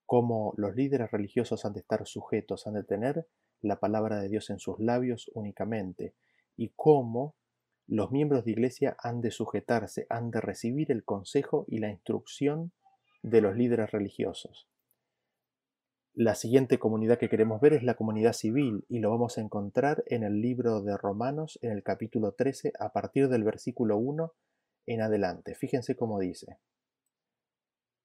[0.06, 3.27] cómo los líderes religiosos han de estar sujetos, han de tener
[3.62, 6.15] la palabra de Dios en sus labios únicamente
[6.56, 7.36] y cómo
[7.88, 12.73] los miembros de iglesia han de sujetarse, han de recibir el consejo y la instrucción
[13.23, 14.67] de los líderes religiosos.
[16.13, 20.04] La siguiente comunidad que queremos ver es la comunidad civil y lo vamos a encontrar
[20.08, 24.34] en el libro de Romanos en el capítulo 13 a partir del versículo 1
[24.88, 25.54] en adelante.
[25.56, 26.58] Fíjense cómo dice.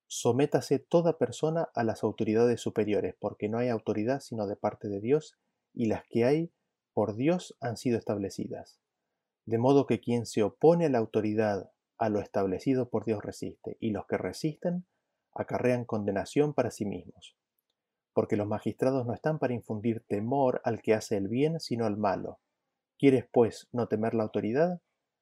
[0.07, 5.01] Sométase toda persona a las autoridades superiores, porque no hay autoridad sino de parte de
[5.01, 5.39] Dios,
[5.73, 6.53] y las que hay
[6.93, 8.82] por Dios han sido establecidas.
[9.45, 13.77] De modo que quien se opone a la autoridad, a lo establecido por Dios resiste,
[13.81, 14.87] y los que resisten
[15.35, 17.37] acarrean condenación para sí mismos.
[18.13, 21.97] Porque los magistrados no están para infundir temor al que hace el bien, sino al
[21.97, 22.39] malo.
[22.99, 24.81] ¿Quieres, pues, no temer la autoridad?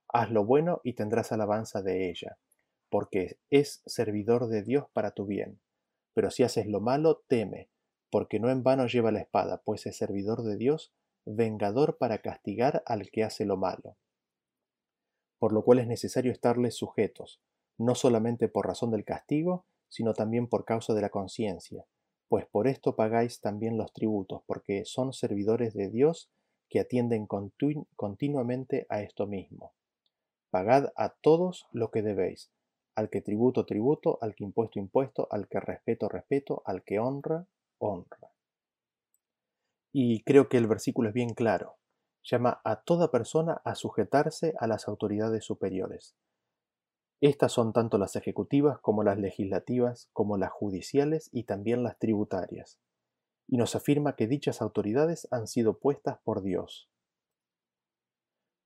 [0.09, 2.37] Haz lo bueno y tendrás alabanza de ella,
[2.91, 5.61] porque es servidor de Dios para tu bien.
[6.12, 7.71] Pero si haces lo malo, teme,
[8.11, 10.93] porque no en vano lleva la espada, pues es servidor de Dios,
[11.25, 13.97] vengador para castigar al que hace lo malo.
[15.41, 17.41] Por lo cual es necesario estarles sujetos,
[17.78, 21.84] no solamente por razón del castigo, sino también por causa de la conciencia,
[22.28, 26.30] pues por esto pagáis también los tributos, porque son servidores de Dios
[26.68, 29.72] que atienden continuamente a esto mismo.
[30.51, 32.53] Pagad a todos lo que debéis,
[32.95, 37.47] al que tributo, tributo, al que impuesto, impuesto, al que respeto, respeto, al que honra,
[37.78, 38.30] honra.
[39.93, 41.80] Y creo que el versículo es bien claro.
[42.23, 46.16] Llama a toda persona a sujetarse a las autoridades superiores.
[47.21, 52.79] Estas son tanto las ejecutivas como las legislativas, como las judiciales y también las tributarias.
[53.47, 56.91] Y nos afirma que dichas autoridades han sido puestas por Dios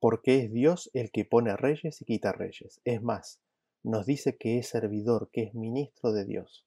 [0.07, 2.79] porque es Dios el que pone reyes y quita reyes.
[2.83, 3.41] Es más,
[3.81, 6.63] nos dice que es servidor, que es ministro de Dios.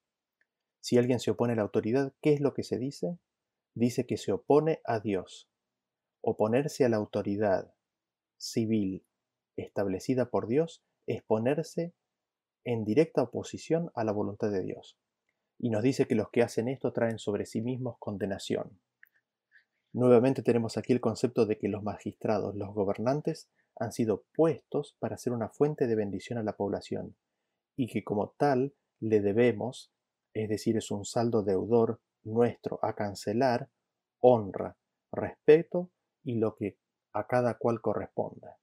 [0.81, 3.17] Si alguien se opone a la autoridad, ¿qué es lo que se dice?
[3.75, 5.49] Dice que se opone a Dios.
[6.21, 7.73] Oponerse a la autoridad
[8.37, 9.05] civil
[9.57, 11.95] establecida por Dios es ponerse
[12.65, 14.99] en directa oposición a la voluntad de Dios.
[15.59, 18.81] Y nos dice que los que hacen esto traen sobre sí mismos condenación.
[19.93, 25.17] Nuevamente tenemos aquí el concepto de que los magistrados, los gobernantes, han sido puestos para
[25.17, 27.17] ser una fuente de bendición a la población
[27.77, 29.93] y que como tal le debemos,
[30.35, 33.71] es decir, es un saldo deudor nuestro a cancelar,
[34.21, 34.77] honra,
[35.13, 35.91] respeto
[36.29, 36.77] y lo que
[37.15, 38.59] a cada cual corresponda.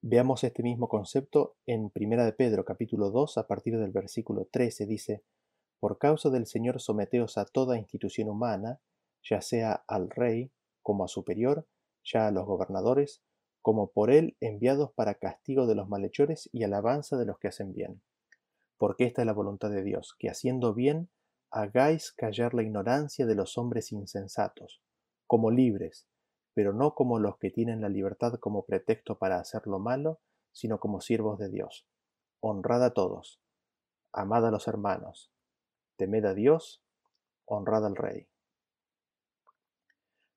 [0.00, 4.86] Veamos este mismo concepto en 1 de Pedro capítulo 2 a partir del versículo 13
[4.86, 5.22] dice,
[5.78, 8.80] Por causa del Señor someteos a toda institución humana,
[9.22, 11.68] ya sea al rey como a superior,
[12.02, 13.22] ya a los gobernadores,
[13.60, 17.74] como por él enviados para castigo de los malhechores y alabanza de los que hacen
[17.74, 18.00] bien.
[18.78, 21.10] Porque esta es la voluntad de Dios, que haciendo bien
[21.50, 24.80] hagáis callar la ignorancia de los hombres insensatos,
[25.32, 26.06] como libres,
[26.52, 30.20] pero no como los que tienen la libertad como pretexto para hacer lo malo,
[30.52, 31.86] sino como siervos de Dios.
[32.40, 33.40] Honrad a todos,
[34.12, 35.32] amad a los hermanos,
[35.96, 36.82] temed a Dios,
[37.46, 38.28] honrad al Rey.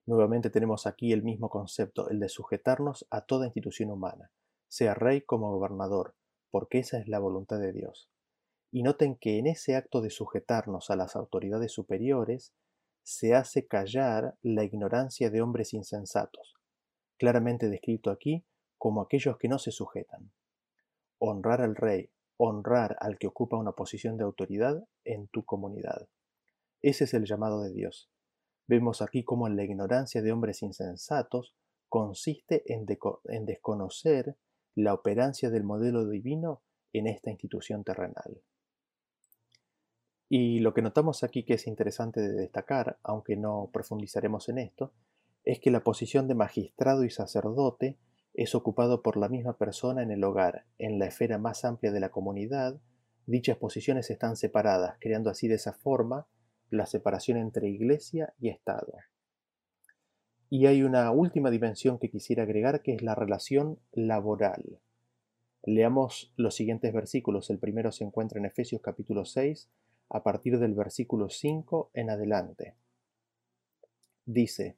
[0.05, 4.31] Nuevamente tenemos aquí el mismo concepto, el de sujetarnos a toda institución humana,
[4.69, 6.15] sea rey como gobernador,
[6.51, 8.09] porque esa es la voluntad de Dios.
[8.71, 12.53] Y noten que en ese acto de sujetarnos a las autoridades superiores,
[13.05, 16.55] se hace callar la ignorancia de hombres insensatos,
[17.19, 18.43] claramente descrito aquí
[18.79, 20.31] como aquellos que no se sujetan.
[21.19, 26.09] Honrar al rey, honrar al que ocupa una posición de autoridad en tu comunidad.
[26.81, 28.09] Ese es el llamado de Dios.
[28.67, 31.55] Vemos aquí cómo la ignorancia de hombres insensatos
[31.87, 32.87] consiste en,
[33.25, 34.35] en desconocer
[34.73, 38.41] la operancia del modelo divino en esta institución terrenal.
[40.37, 44.91] Y lo que notamos aquí que es interesante de destacar, aunque no profundizaremos en esto,
[45.45, 47.97] es que la posición de magistrado y sacerdote
[48.33, 52.01] es ocupado por la misma persona en el hogar, en la esfera más amplia de
[52.01, 52.81] la comunidad,
[53.25, 56.27] dichas posiciones están separadas, creando así de esa forma
[56.69, 58.91] la separación entre iglesia y Estado.
[60.49, 64.81] Y hay una última dimensión que quisiera agregar, que es la relación laboral.
[65.63, 67.49] Leamos los siguientes versículos.
[67.49, 69.69] El primero se encuentra en Efesios capítulo 6,
[70.09, 72.75] a partir del versículo 5 en adelante.
[74.25, 74.75] Dice,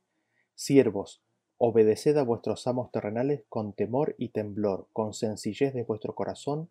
[0.56, 1.22] Siervos,
[1.58, 6.70] obedeced a vuestros amos terrenales con temor y temblor, con sencillez de vuestro corazón,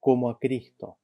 [0.00, 0.96] como a Cristo,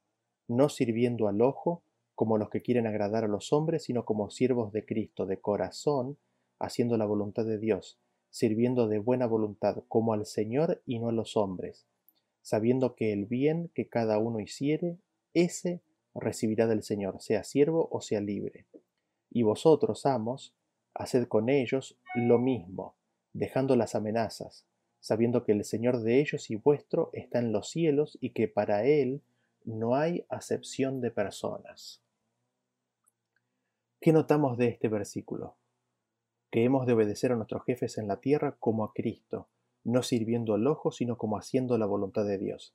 [0.46, 1.82] no sirviendo al ojo,
[2.14, 6.18] como los que quieren agradar a los hombres, sino como siervos de Cristo, de corazón,
[6.58, 7.98] haciendo la voluntad de Dios,
[8.30, 11.86] sirviendo de buena voluntad, como al Señor y no a los hombres,
[12.42, 14.98] sabiendo que el bien que cada uno hiciere,
[15.34, 15.80] ese
[16.20, 18.66] recibirá del Señor, sea siervo o sea libre.
[19.30, 20.54] Y vosotros, amos,
[20.94, 22.96] haced con ellos lo mismo,
[23.32, 24.66] dejando las amenazas,
[25.00, 28.84] sabiendo que el Señor de ellos y vuestro está en los cielos y que para
[28.84, 29.22] Él
[29.64, 32.02] no hay acepción de personas.
[34.00, 35.56] ¿Qué notamos de este versículo?
[36.50, 39.48] Que hemos de obedecer a nuestros jefes en la tierra como a Cristo,
[39.84, 42.74] no sirviendo al ojo, sino como haciendo la voluntad de Dios.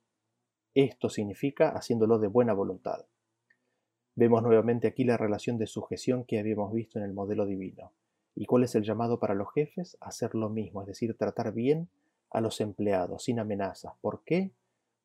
[0.74, 3.06] Esto significa haciéndolo de buena voluntad.
[4.16, 7.92] Vemos nuevamente aquí la relación de sujeción que habíamos visto en el modelo divino.
[8.34, 9.96] ¿Y cuál es el llamado para los jefes?
[10.00, 11.88] Hacer lo mismo, es decir, tratar bien
[12.30, 13.94] a los empleados, sin amenazas.
[14.00, 14.52] ¿Por qué?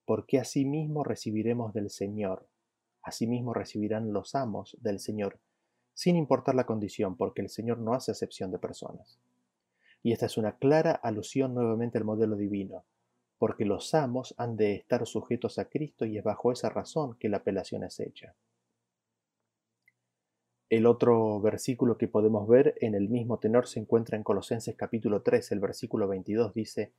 [0.05, 2.47] Porque asimismo recibiremos del Señor.
[3.01, 5.39] Asimismo recibirán los amos del Señor
[5.99, 9.19] sin importar la condición, porque el Señor no hace acepción de personas.
[10.01, 12.85] Y esta es una clara alusión nuevamente al modelo divino,
[13.37, 17.27] porque los amos han de estar sujetos a Cristo y es bajo esa razón que
[17.27, 18.33] la apelación es hecha.
[20.69, 25.23] El otro versículo que podemos ver en el mismo tenor se encuentra en Colosenses capítulo
[25.23, 26.93] 3, el versículo 22 dice,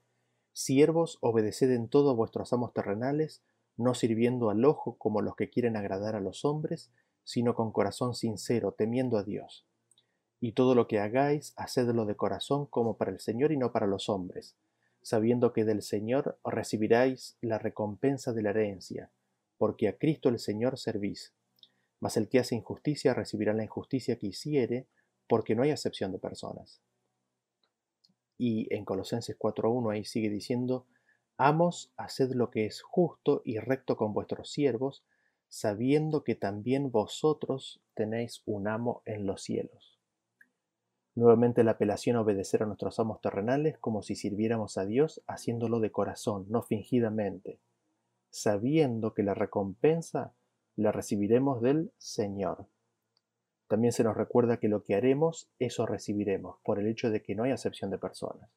[0.53, 3.45] Siervos, obedeced en todo a vuestros amos terrenales,
[3.77, 6.91] no sirviendo al ojo como los que quieren agradar a los hombres,
[7.23, 9.69] sino con corazón sincero, temiendo a Dios.
[10.41, 13.87] Y todo lo que hagáis, hacedlo de corazón como para el Señor y no para
[13.87, 14.57] los hombres,
[15.01, 19.13] sabiendo que del Señor recibiráis la recompensa de la herencia,
[19.59, 21.33] porque a Cristo el Señor servís.
[22.01, 24.87] Mas el que hace injusticia recibirá la injusticia que hiciere,
[25.29, 26.81] porque no hay acepción de personas.
[28.37, 30.87] Y en Colosenses 4.1 ahí sigue diciendo,
[31.37, 35.05] Amos, haced lo que es justo y recto con vuestros siervos,
[35.49, 39.99] sabiendo que también vosotros tenéis un amo en los cielos.
[41.15, 45.81] Nuevamente la apelación a obedecer a nuestros amos terrenales como si sirviéramos a Dios haciéndolo
[45.81, 47.59] de corazón, no fingidamente,
[48.31, 50.33] sabiendo que la recompensa
[50.81, 52.67] la recibiremos del Señor.
[53.69, 57.35] También se nos recuerda que lo que haremos, eso recibiremos, por el hecho de que
[57.35, 58.51] no hay acepción de personas.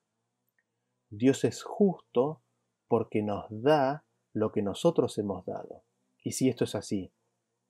[1.10, 2.42] Dios es justo
[2.88, 4.04] porque nos da
[4.34, 5.84] lo que nosotros hemos dado.
[6.24, 7.12] Y si esto es así,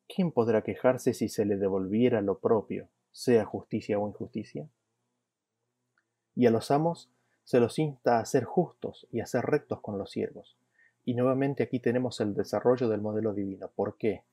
[0.08, 4.70] ¿quién podrá quejarse si se le devolviera lo propio, sea justicia o injusticia?
[6.36, 7.10] Y a los amos
[7.44, 10.58] se los insta a ser justos y a ser rectos con los siervos.
[11.04, 13.70] Y nuevamente aquí tenemos el desarrollo del modelo divino.
[13.76, 14.24] ¿Por qué?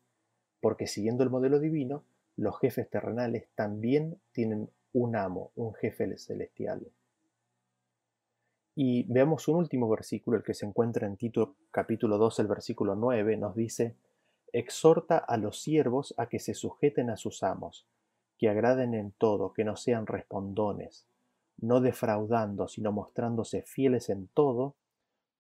[0.61, 2.05] Porque siguiendo el modelo divino,
[2.37, 6.87] los jefes terrenales también tienen un amo, un jefe celestial.
[8.75, 12.95] Y veamos un último versículo, el que se encuentra en Tito capítulo 2, el versículo
[12.95, 13.95] 9, nos dice,
[14.53, 17.87] exhorta a los siervos a que se sujeten a sus amos,
[18.39, 21.05] que agraden en todo, que no sean respondones,
[21.59, 24.75] no defraudando, sino mostrándose fieles en todo,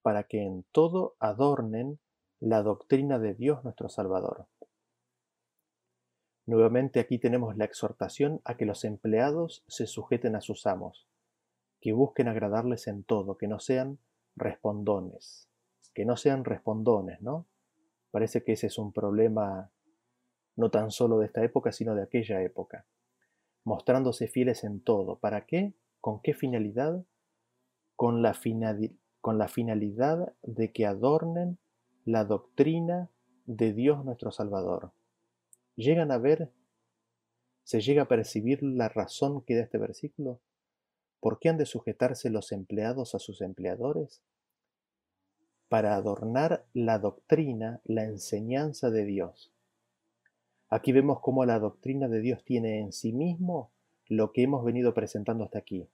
[0.02, 1.98] para que en todo adornen
[2.40, 4.46] la doctrina de Dios nuestro Salvador.
[6.50, 11.06] Nuevamente aquí tenemos la exhortación a que los empleados se sujeten a sus amos,
[11.80, 14.00] que busquen agradarles en todo, que no sean
[14.34, 15.48] respondones,
[15.94, 17.46] que no sean respondones, ¿no?
[18.10, 19.70] Parece que ese es un problema
[20.56, 22.84] no tan solo de esta época, sino de aquella época.
[23.62, 25.20] Mostrándose fieles en todo.
[25.20, 25.74] ¿Para qué?
[26.00, 27.04] ¿Con qué finalidad?
[27.94, 28.36] Con la,
[29.20, 31.60] con la finalidad de que adornen
[32.04, 33.08] la doctrina
[33.46, 34.90] de Dios nuestro Salvador
[35.80, 36.50] llegan a ver,
[37.64, 40.40] se llega a percibir la razón que da este versículo?
[41.20, 44.22] ¿Por qué han de sujetarse los empleados a sus empleadores?
[45.68, 49.52] Para adornar la doctrina, la enseñanza de Dios.
[50.68, 53.72] Aquí vemos cómo la doctrina de Dios tiene en sí mismo
[54.06, 55.88] lo que hemos venido presentando hasta aquí.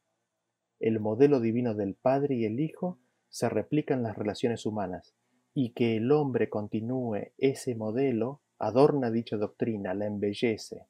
[0.79, 5.15] El modelo divino del Padre y el Hijo se replica en las relaciones humanas
[5.55, 10.87] y que el hombre continúe ese modelo adorna dicha doctrina, la embellece.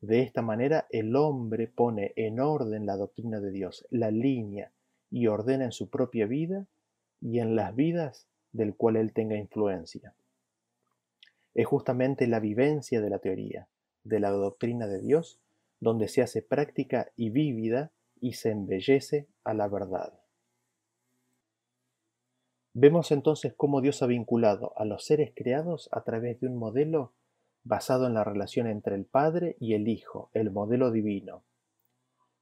[0.00, 4.72] De esta manera el hombre pone en orden la doctrina de Dios, la línea
[5.10, 6.66] y ordena en su propia vida
[7.20, 10.14] y en las vidas del cual él tenga influencia.
[11.54, 13.68] Es justamente la vivencia de la teoría,
[14.04, 15.40] de la doctrina de Dios,
[15.80, 20.18] donde se hace práctica y vívida y se embellece a la verdad.
[22.78, 27.14] Vemos entonces cómo Dios ha vinculado a los seres creados a través de un modelo
[27.64, 31.42] basado en la relación entre el Padre y el Hijo, el modelo divino.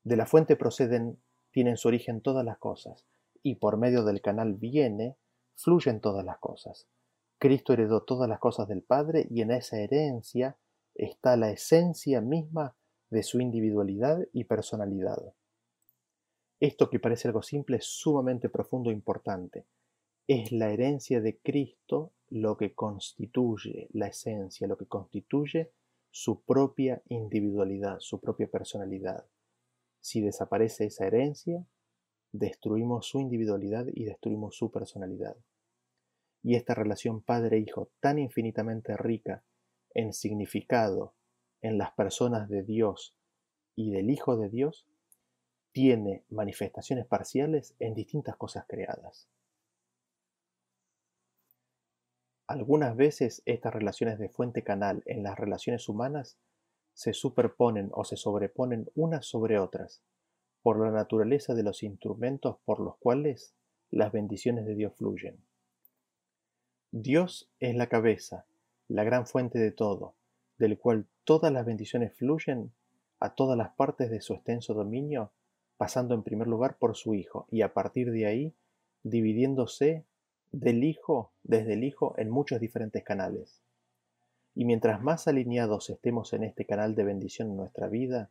[0.03, 1.23] De la fuente proceden,
[1.53, 3.07] tienen su origen todas las cosas,
[3.45, 5.15] y por medio del canal viene,
[5.55, 6.89] fluyen todas las cosas.
[7.39, 10.57] Cristo heredó todas las cosas del Padre y en esa herencia
[10.97, 12.75] está la esencia misma
[13.09, 15.33] de su individualidad y personalidad.
[16.59, 19.65] Esto que parece algo simple es sumamente profundo e importante
[20.27, 25.73] es la herencia de Cristo lo que constituye la esencia, lo que constituye
[26.11, 29.27] su propia individualidad, su propia personalidad.
[30.01, 31.67] Si desaparece esa herencia,
[32.33, 35.37] destruimos su individualidad y destruimos su personalidad.
[36.43, 39.45] Y esta relación padre-hijo tan infinitamente rica
[39.95, 41.15] en significado
[41.63, 43.17] en las personas de Dios
[43.75, 44.87] y del Hijo de Dios,
[45.73, 49.29] tiene manifestaciones parciales en distintas cosas creadas.
[52.47, 56.39] Algunas veces estas relaciones de fuente-canal en las relaciones humanas
[56.93, 60.03] se superponen o se sobreponen unas sobre otras,
[60.63, 63.55] por la naturaleza de los instrumentos por los cuales
[63.91, 65.39] las bendiciones de Dios fluyen.
[66.91, 68.47] Dios es la cabeza,
[68.89, 70.15] la gran fuente de todo,
[70.59, 72.73] del cual todas las bendiciones fluyen
[73.21, 75.33] a todas las partes de su extenso dominio,
[75.77, 78.55] pasando en primer lugar por su Hijo y a partir de ahí
[79.03, 80.05] dividiéndose
[80.61, 83.61] del Hijo, desde el Hijo, en muchos diferentes canales.
[84.55, 88.31] Y mientras más alineados estemos en este canal de bendición en nuestra vida,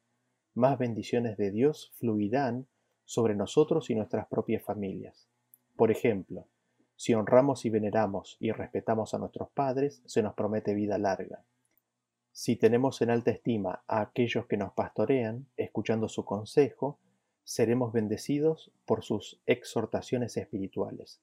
[0.53, 2.67] más bendiciones de Dios fluirán
[3.03, 5.27] sobre nosotros y nuestras propias familias.
[5.75, 6.47] Por ejemplo,
[6.95, 11.43] si honramos y veneramos y respetamos a nuestros padres, se nos promete vida larga.
[12.31, 16.99] Si tenemos en alta estima a aquellos que nos pastorean, escuchando su consejo,
[17.43, 21.21] seremos bendecidos por sus exhortaciones espirituales.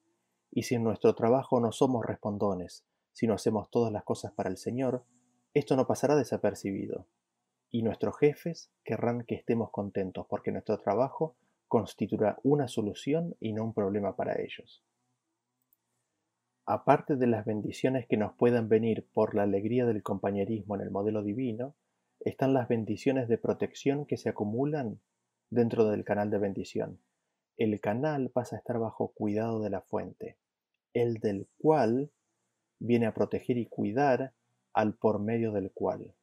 [0.50, 4.56] Y si en nuestro trabajo no somos respondones, sino hacemos todas las cosas para el
[4.56, 5.04] Señor,
[5.54, 7.06] esto no pasará desapercibido.
[7.70, 11.36] Y nuestros jefes querrán que estemos contentos porque nuestro trabajo
[11.68, 14.82] constituirá una solución y no un problema para ellos.
[16.66, 20.90] Aparte de las bendiciones que nos puedan venir por la alegría del compañerismo en el
[20.90, 21.74] modelo divino,
[22.20, 25.00] están las bendiciones de protección que se acumulan
[25.48, 27.00] dentro del canal de bendición
[27.60, 30.38] el canal pasa a estar bajo cuidado de la fuente,
[30.94, 32.10] el del cual
[32.78, 34.32] viene a proteger y cuidar
[34.72, 36.14] al por medio del cual.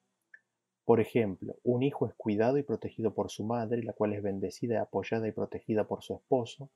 [0.84, 4.82] Por ejemplo, un hijo es cuidado y protegido por su madre, la cual es bendecida,
[4.82, 6.72] apoyada y protegida por su esposo,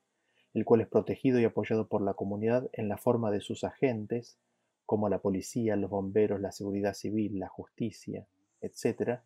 [0.54, 4.38] el cual es protegido y apoyado por la comunidad en la forma de sus agentes,
[4.86, 8.28] como la policía, los bomberos, la seguridad civil, la justicia,
[8.62, 9.22] etc.,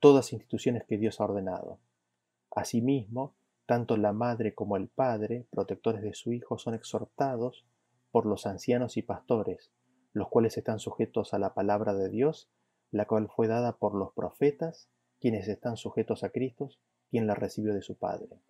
[0.00, 1.78] todas instituciones que Dios ha ordenado.
[2.50, 3.34] Asimismo,
[3.68, 7.66] tanto la madre como el padre, protectores de su hijo, son exhortados
[8.10, 9.70] por los ancianos y pastores,
[10.14, 12.48] los cuales están sujetos a la palabra de Dios,
[12.92, 14.88] la cual fue dada por los profetas,
[15.20, 16.70] quienes están sujetos a Cristo,
[17.10, 18.40] quien la recibió de su Padre.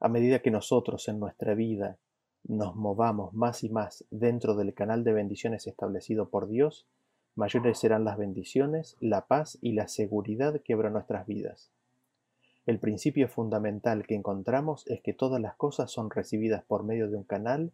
[0.00, 1.96] A medida que nosotros en nuestra vida
[2.42, 6.88] nos movamos más y más dentro del canal de bendiciones establecido por Dios,
[7.36, 11.70] mayores serán las bendiciones, la paz y la seguridad que habrá nuestras vidas.
[12.66, 17.16] El principio fundamental que encontramos es que todas las cosas son recibidas por medio de
[17.16, 17.72] un canal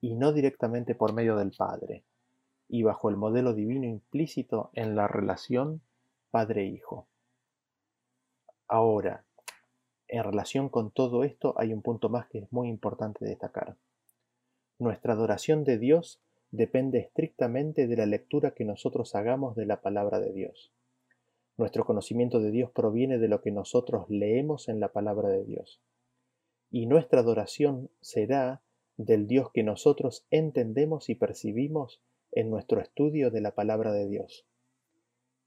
[0.00, 2.04] y no directamente por medio del Padre,
[2.68, 5.82] y bajo el modelo divino implícito en la relación
[6.30, 7.06] Padre-Hijo.
[8.66, 9.24] Ahora,
[10.08, 13.76] en relación con todo esto hay un punto más que es muy importante destacar.
[14.78, 16.18] Nuestra adoración de Dios
[16.50, 20.72] depende estrictamente de la lectura que nosotros hagamos de la palabra de Dios.
[21.60, 25.82] Nuestro conocimiento de Dios proviene de lo que nosotros leemos en la palabra de Dios.
[26.70, 28.62] Y nuestra adoración será
[28.96, 32.00] del Dios que nosotros entendemos y percibimos
[32.32, 34.46] en nuestro estudio de la palabra de Dios.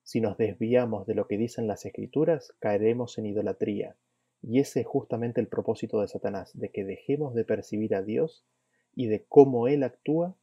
[0.03, 3.97] Si nos desviamos de lo que dicen las escrituras, caeremos en idolatría,
[4.43, 8.45] y ese es justamente el propósito de Satanás, de que dejemos de percibir a Dios
[8.93, 10.36] y de cómo Él actúa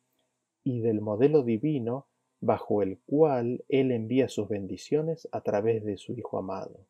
[0.64, 2.08] y del modelo divino
[2.40, 6.86] bajo el cual Él envía sus bendiciones a través de su Hijo amado.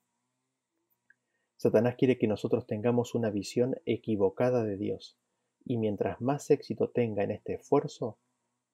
[1.56, 5.18] Satanás quiere que nosotros tengamos una visión equivocada de Dios,
[5.64, 8.18] y mientras más éxito tenga en este esfuerzo,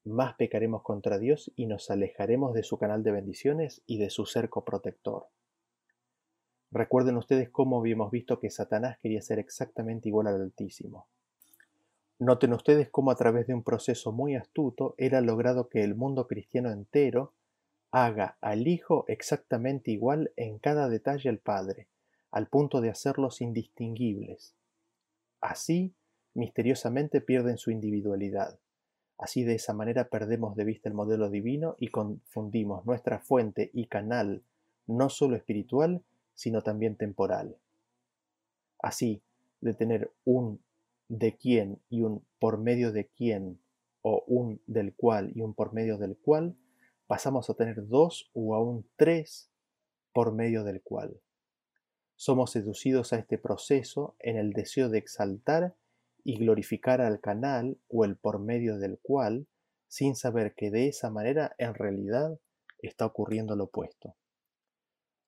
[0.04, 4.24] más pecaremos contra Dios y nos alejaremos de su canal de bendiciones y de su
[4.24, 5.26] cerco protector.
[6.70, 11.08] Recuerden ustedes cómo habíamos visto que Satanás quería ser exactamente igual al Altísimo.
[12.18, 16.26] Noten ustedes cómo a través de un proceso muy astuto ha logrado que el mundo
[16.26, 17.34] cristiano entero
[17.90, 21.88] haga al Hijo exactamente igual en cada detalle al Padre,
[22.30, 24.54] al punto de hacerlos indistinguibles.
[25.42, 25.94] Así,
[26.32, 28.58] misteriosamente pierden su individualidad.
[29.18, 33.86] Así de esa manera perdemos de vista el modelo divino y confundimos nuestra fuente y
[33.86, 34.42] canal
[34.86, 36.02] no solo espiritual,
[36.34, 37.56] sino también temporal.
[38.78, 39.22] Así,
[39.60, 40.60] de tener un
[41.08, 43.60] de quién y un por medio de quién,
[44.02, 46.56] o un del cual y un por medio del cual,
[47.06, 49.50] pasamos a tener dos o aún tres
[50.12, 51.20] por medio del cual.
[52.16, 55.76] Somos seducidos a este proceso en el deseo de exaltar
[56.24, 59.46] y glorificar al canal o el por medio del cual,
[59.88, 62.40] sin saber que de esa manera en realidad
[62.78, 64.16] está ocurriendo lo opuesto.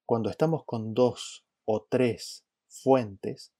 [0.07, 3.53] Cuando estamos con dos o tres fuentes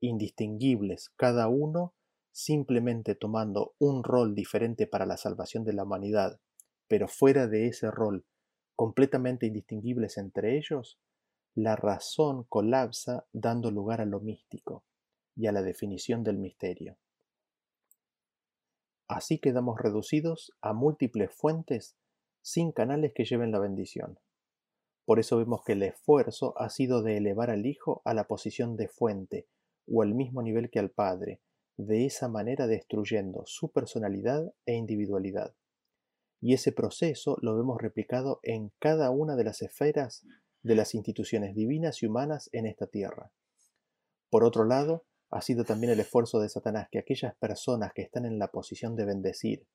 [0.00, 1.94] indistinguibles, cada uno
[2.32, 6.40] simplemente tomando un rol diferente para la salvación de la humanidad,
[6.86, 8.24] pero fuera de ese rol
[8.76, 10.98] completamente indistinguibles entre ellos,
[11.54, 14.84] la razón colapsa dando lugar a lo místico
[15.34, 16.96] y a la definición del misterio.
[19.08, 21.96] Así quedamos reducidos a múltiples fuentes
[22.42, 24.20] sin canales que lleven la bendición.
[25.04, 28.76] Por eso vemos que el esfuerzo ha sido de elevar al Hijo a la posición
[28.76, 29.48] de fuente
[29.90, 31.40] o al mismo nivel que al Padre,
[31.76, 35.54] de esa manera destruyendo su personalidad e individualidad.
[36.40, 40.24] Y ese proceso lo vemos replicado en cada una de las esferas
[40.62, 43.32] de las instituciones divinas y humanas en esta tierra.
[44.30, 48.24] Por otro lado, ha sido también el esfuerzo de Satanás que aquellas personas que están
[48.24, 49.66] en la posición de bendecir,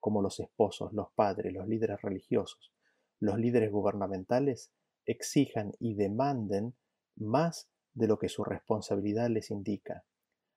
[0.00, 2.72] como los esposos, los padres, los líderes religiosos,
[3.20, 4.72] los líderes gubernamentales,
[5.06, 6.74] exijan y demanden
[7.16, 10.04] más de lo que su responsabilidad les indica,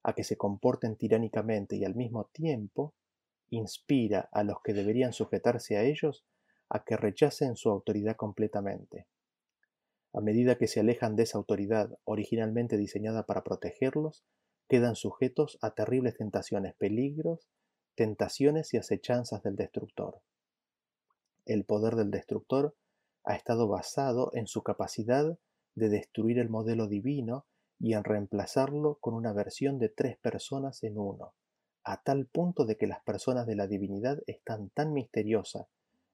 [0.03, 2.93] a que se comporten tiránicamente y al mismo tiempo
[3.49, 6.25] inspira a los que deberían sujetarse a ellos
[6.69, 9.07] a que rechacen su autoridad completamente.
[10.13, 14.23] A medida que se alejan de esa autoridad originalmente diseñada para protegerlos,
[14.67, 17.47] quedan sujetos a terribles tentaciones, peligros,
[17.95, 20.21] tentaciones y acechanzas del destructor.
[21.45, 22.75] El poder del destructor
[23.23, 25.37] ha estado basado en su capacidad
[25.75, 27.45] de destruir el modelo divino
[27.79, 31.33] y en reemplazarlo con una versión de tres personas en uno,
[31.83, 35.67] a tal punto de que las personas de la divinidad están tan misteriosas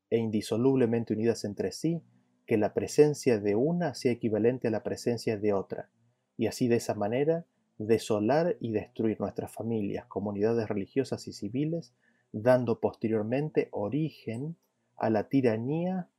[0.09, 2.01] e indisolublemente unidas entre sí
[2.45, 5.89] que la presencia de una sea equivalente a la presencia de otra,
[6.37, 7.45] y así de esa manera
[7.77, 11.93] desolar y destruir nuestras familias, comunidades religiosas y civiles,
[12.31, 14.55] dando posteriormente origen
[14.97, 16.09] a la tiranía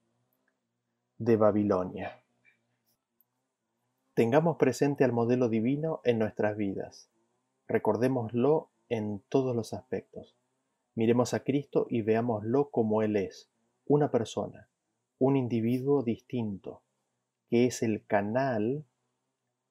[1.18, 2.21] de Babilonia.
[4.14, 7.08] Tengamos presente al modelo divino en nuestras vidas.
[7.66, 10.36] Recordémoslo en todos los aspectos.
[10.94, 13.48] Miremos a Cristo y veámoslo como Él es,
[13.86, 14.68] una persona,
[15.18, 16.82] un individuo distinto,
[17.48, 18.84] que es el canal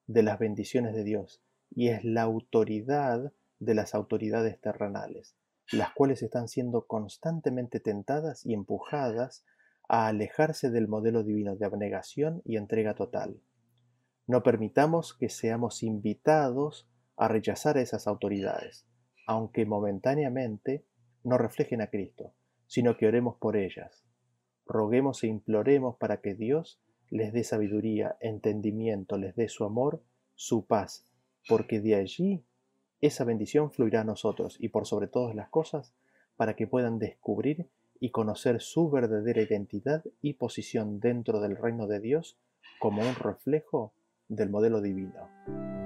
[0.08, 5.36] de las bendiciones de Dios y es la autoridad de las autoridades terrenales,
[5.72, 9.46] las cuales están siendo constantemente tentadas y empujadas
[9.88, 13.40] a alejarse del modelo divino de abnegación y entrega total.
[14.32, 18.88] No permitamos que seamos invitados a rechazar a esas autoridades,
[19.28, 20.86] aunque momentáneamente
[21.26, 22.32] no reflejen a Cristo,
[22.66, 24.06] sino que oremos por ellas.
[24.66, 26.80] Roguemos e imploremos para que Dios
[27.10, 30.02] les dé sabiduría, entendimiento, les dé su amor,
[30.36, 31.06] su paz,
[31.50, 32.46] porque de allí
[33.02, 35.94] esa bendición fluirá a nosotros y por sobre todas las cosas,
[36.38, 37.68] para que puedan descubrir
[38.00, 42.40] y conocer su verdadera identidad y posición dentro del reino de Dios
[42.80, 43.94] como un reflejo
[44.32, 45.81] del modelo divino.